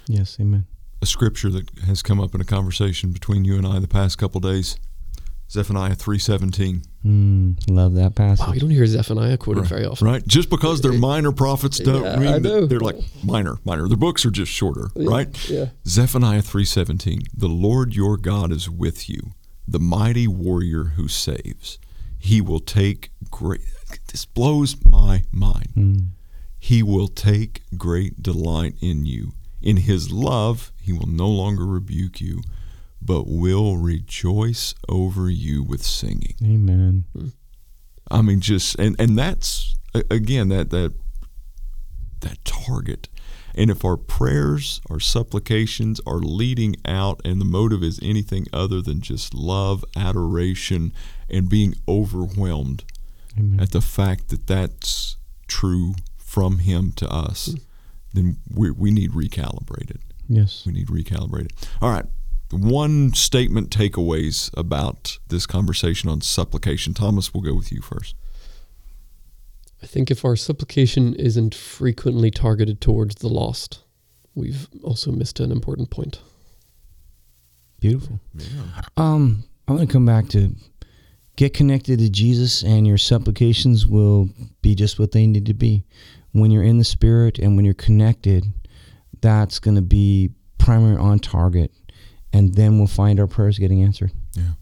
Yes, 0.09 0.37
amen. 0.41 0.65
a 1.01 1.07
scripture 1.07 1.51
that 1.51 1.71
has 1.87 2.03
come 2.03 2.19
up 2.21 2.35
in 2.35 2.41
a 2.41 2.45
conversation 2.45 3.13
between 3.13 3.45
you 3.45 3.57
and 3.57 3.65
I 3.67 3.79
the 3.79 3.87
past 3.89 4.19
couple 4.19 4.41
days. 4.41 4.77
Zephaniah 5.51 5.95
3:17. 5.95 6.83
Mm, 7.07 7.57
love 7.71 7.95
that 7.95 8.15
passage. 8.15 8.47
Wow, 8.47 8.53
you 8.53 8.61
don't 8.61 8.71
hear 8.71 8.85
Zephaniah 8.87 9.39
quoted 9.39 9.61
Right. 9.61 9.69
very 9.69 9.87
often. 9.87 10.07
Right? 10.07 10.27
Just 10.27 10.51
because 10.51 10.81
they're 10.83 10.93
minor 11.11 11.33
prophets 11.33 11.79
don't 11.79 12.03
Yeah, 12.05 12.19
mean 12.19 12.43
that 12.43 12.67
they're 12.69 12.81
like 12.81 12.97
minor, 13.25 13.57
minor. 13.65 13.89
Their 13.89 13.97
books 13.97 14.27
are 14.27 14.31
just 14.31 14.53
shorter, 14.53 14.89
right? 14.97 15.29
Yeah. 15.49 15.67
Zephaniah 15.87 16.43
3:17 16.43 17.23
The 17.35 17.49
Lord 17.49 17.95
your 17.95 18.17
God 18.19 18.53
is 18.53 18.69
with 18.69 19.09
you, 19.09 19.33
the 19.67 19.79
mighty 19.81 20.27
warrior 20.29 20.85
who 20.97 21.09
saves. 21.09 21.79
He 22.19 22.41
will 22.41 22.61
take 22.61 23.11
great 23.31 23.63
This 24.09 24.25
blows 24.25 24.77
my 24.85 25.25
mind. 25.33 25.73
Mm. 25.77 26.09
He 26.59 26.83
will 26.83 27.09
take 27.09 27.63
great 27.77 28.23
delight 28.23 28.75
in 28.81 29.07
you. 29.07 29.33
In 29.63 29.79
his 29.79 30.11
love, 30.13 30.73
he 30.81 30.93
will 30.93 31.07
no 31.07 31.29
longer 31.29 31.65
rebuke 31.65 32.21
you, 32.21 32.43
but 33.01 33.27
will 33.27 33.77
rejoice 33.77 34.75
over 34.89 35.31
you 35.31 35.63
with 35.63 35.83
singing. 35.83 36.35
Amen. 36.43 37.05
I 38.11 38.23
mean, 38.23 38.41
just 38.41 38.79
and 38.79 38.97
and 38.99 39.19
that's 39.19 39.77
again 40.11 40.49
that 40.49 40.71
that 40.71 40.95
that 42.21 42.45
target. 42.45 43.09
And 43.59 43.71
if 43.73 43.85
our 43.85 43.97
prayers, 43.97 44.81
our 44.89 45.01
supplications 45.01 46.01
are 46.07 46.21
leading 46.21 46.77
out, 46.85 47.21
and 47.25 47.41
the 47.41 47.45
motive 47.45 47.83
is 47.83 47.99
anything 48.01 48.47
other 48.53 48.81
than 48.81 49.01
just 49.01 49.35
love, 49.35 49.85
adoration, 49.97 50.93
and 51.29 51.49
being 51.49 51.75
overwhelmed 51.89 52.85
Amen. 53.37 53.59
at 53.59 53.73
the 53.73 53.81
fact 53.81 54.29
that 54.29 54.47
that's 54.47 55.17
true 55.49 55.97
from 56.17 56.59
Him 56.61 56.93
to 56.93 57.13
us, 57.13 57.47
hmm. 57.47 57.57
then 58.13 58.37
we 58.49 58.71
we 58.71 58.93
need 58.93 59.11
recalibrated. 59.11 59.99
Yes. 60.29 60.63
We 60.65 60.75
need 60.75 60.87
recalibrated. 60.87 61.51
All 61.83 61.91
right. 61.91 62.07
One 62.53 63.13
statement 63.13 63.71
takeaways 63.71 64.57
about 64.57 65.19
this 65.27 65.47
conversation 65.47 66.09
on 66.09 66.21
supplication. 66.21 66.95
Thomas, 66.95 67.35
we'll 67.35 67.43
go 67.43 67.55
with 67.55 67.73
you 67.73 67.83
first. 67.83 68.15
I 69.83 69.87
think 69.87 70.11
if 70.11 70.25
our 70.25 70.37
supplication 70.37 71.15
isn't 71.15 71.55
frequently 71.55 72.31
targeted 72.31 72.81
towards 72.81 73.17
the 73.17 73.29
lost, 73.29 73.85
we've 74.35 74.69
also 74.83 75.13
missed 75.13 75.41
an 75.41 75.53
important 75.53 75.91
point. 75.91 76.21
Beautiful. 77.81 78.21
Yeah. 78.35 78.83
Um, 78.97 79.45
I 79.69 79.73
want 79.73 79.89
to 79.89 79.93
come 79.93 80.07
back 80.07 80.29
to 80.31 80.55
get 81.37 81.55
connected 81.55 82.01
to 82.01 82.11
Jesus, 82.11 82.65
and 82.65 82.87
your 82.87 82.99
supplications 82.99 83.87
will 83.87 84.29
be 84.63 84.75
just 84.75 84.99
what 84.99 85.13
they 85.13 85.27
need 85.27 85.47
to 85.47 85.55
be. 85.55 85.85
When 86.33 86.51
you're 86.51 86.65
in 86.65 86.79
the 86.79 86.85
Spirit 86.85 87.39
and 87.39 87.55
when 87.55 87.65
you're 87.65 87.75
connected, 87.75 88.45
that's 89.21 89.59
going 89.61 89.77
to 89.77 89.83
be 89.83 90.31
primary 90.59 90.97
on 90.97 91.21
target, 91.21 91.73
and 92.33 92.55
then 92.55 92.79
we'll 92.79 92.89
find 92.89 93.21
our 93.21 93.29
prayers 93.29 93.59
getting 93.59 93.83
answered. 93.83 94.11
Yeah. 94.35 94.53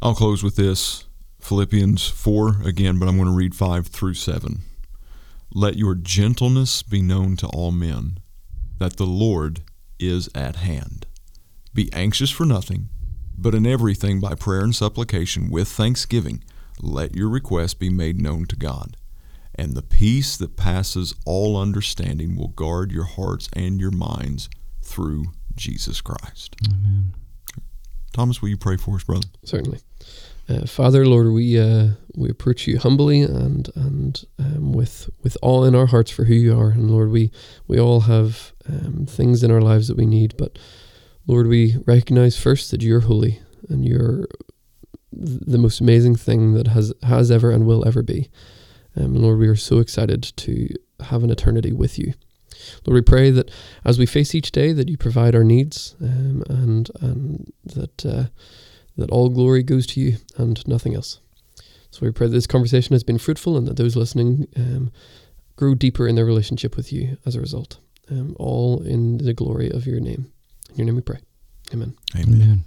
I'll 0.00 0.14
close 0.14 0.42
with 0.42 0.56
this 0.56 1.04
Philippians 1.42 2.08
4 2.08 2.62
again, 2.64 2.98
but 2.98 3.08
I'm 3.08 3.16
going 3.16 3.28
to 3.28 3.34
read 3.34 3.54
5 3.54 3.88
through 3.88 4.14
7. 4.14 4.62
Let 5.52 5.76
your 5.76 5.94
gentleness 5.94 6.82
be 6.82 7.02
known 7.02 7.36
to 7.36 7.46
all 7.48 7.72
men, 7.72 8.20
that 8.78 8.96
the 8.96 9.06
Lord 9.06 9.62
is 9.98 10.28
at 10.34 10.56
hand. 10.56 11.06
Be 11.74 11.92
anxious 11.92 12.30
for 12.30 12.46
nothing, 12.46 12.88
but 13.36 13.54
in 13.54 13.66
everything 13.66 14.20
by 14.20 14.34
prayer 14.34 14.62
and 14.62 14.74
supplication 14.74 15.50
with 15.50 15.68
thanksgiving, 15.68 16.42
let 16.80 17.14
your 17.14 17.28
requests 17.28 17.74
be 17.74 17.90
made 17.90 18.20
known 18.20 18.46
to 18.46 18.56
God. 18.56 18.96
And 19.54 19.74
the 19.74 19.82
peace 19.82 20.36
that 20.36 20.56
passes 20.56 21.14
all 21.26 21.60
understanding 21.60 22.36
will 22.36 22.48
guard 22.48 22.90
your 22.92 23.04
hearts 23.04 23.48
and 23.52 23.80
your 23.80 23.90
minds 23.90 24.48
through 24.80 25.24
Jesus 25.54 26.00
Christ. 26.00 26.56
Amen. 26.66 27.14
Thomas, 28.12 28.40
will 28.40 28.48
you 28.48 28.56
pray 28.56 28.76
for 28.76 28.96
us, 28.96 29.04
brother? 29.04 29.26
Certainly. 29.44 29.80
Uh, 30.48 30.66
Father, 30.66 31.06
Lord, 31.06 31.32
we 31.32 31.58
uh, 31.58 31.90
we 32.16 32.28
approach 32.28 32.66
you 32.66 32.78
humbly 32.78 33.22
and 33.22 33.68
and 33.74 34.24
um, 34.38 34.72
with 34.72 35.08
with 35.22 35.36
all 35.40 35.64
in 35.64 35.74
our 35.74 35.86
hearts 35.86 36.10
for 36.10 36.24
who 36.24 36.34
you 36.34 36.58
are, 36.58 36.70
and 36.70 36.90
Lord, 36.90 37.10
we 37.10 37.30
we 37.68 37.78
all 37.78 38.00
have 38.00 38.52
um, 38.68 39.06
things 39.06 39.42
in 39.42 39.50
our 39.50 39.60
lives 39.60 39.88
that 39.88 39.96
we 39.96 40.06
need, 40.06 40.36
but 40.36 40.58
Lord, 41.26 41.46
we 41.46 41.76
recognize 41.86 42.36
first 42.36 42.70
that 42.70 42.82
you're 42.82 43.00
holy 43.00 43.40
and 43.68 43.84
you're 43.84 44.26
the 45.12 45.58
most 45.58 45.80
amazing 45.80 46.16
thing 46.16 46.54
that 46.54 46.68
has 46.68 46.92
has 47.02 47.30
ever 47.30 47.50
and 47.50 47.64
will 47.64 47.86
ever 47.86 48.02
be. 48.02 48.28
Um, 48.96 49.14
Lord, 49.14 49.38
we 49.38 49.48
are 49.48 49.56
so 49.56 49.78
excited 49.78 50.22
to 50.22 50.68
have 51.04 51.22
an 51.22 51.30
eternity 51.30 51.72
with 51.72 51.98
you. 51.98 52.14
Lord, 52.86 52.94
we 52.94 53.02
pray 53.02 53.30
that 53.30 53.50
as 53.84 53.98
we 53.98 54.06
face 54.06 54.34
each 54.34 54.52
day, 54.52 54.72
that 54.72 54.88
you 54.88 54.96
provide 54.96 55.34
our 55.34 55.44
needs, 55.44 55.94
um, 56.00 56.42
and 56.48 56.90
and 57.00 57.52
that 57.64 58.06
uh, 58.06 58.24
that 59.02 59.10
all 59.10 59.28
glory 59.28 59.62
goes 59.62 59.86
to 59.88 60.00
you 60.00 60.16
and 60.36 60.66
nothing 60.66 60.94
else. 60.94 61.20
So 61.90 62.06
we 62.06 62.10
pray 62.10 62.28
that 62.28 62.32
this 62.32 62.46
conversation 62.46 62.94
has 62.94 63.02
been 63.02 63.18
fruitful, 63.18 63.56
and 63.56 63.66
that 63.66 63.76
those 63.76 63.96
listening 63.96 64.48
um, 64.56 64.90
grow 65.56 65.74
deeper 65.74 66.08
in 66.08 66.14
their 66.14 66.24
relationship 66.24 66.76
with 66.76 66.92
you 66.92 67.18
as 67.26 67.36
a 67.36 67.40
result. 67.40 67.78
Um, 68.10 68.34
all 68.38 68.82
in 68.82 69.18
the 69.18 69.34
glory 69.34 69.70
of 69.70 69.86
your 69.86 70.00
name. 70.00 70.32
In 70.70 70.76
your 70.76 70.86
name 70.86 70.96
we 70.96 71.02
pray. 71.02 71.18
Amen. 71.72 71.94
Amen. 72.16 72.42
Amen. 72.42 72.64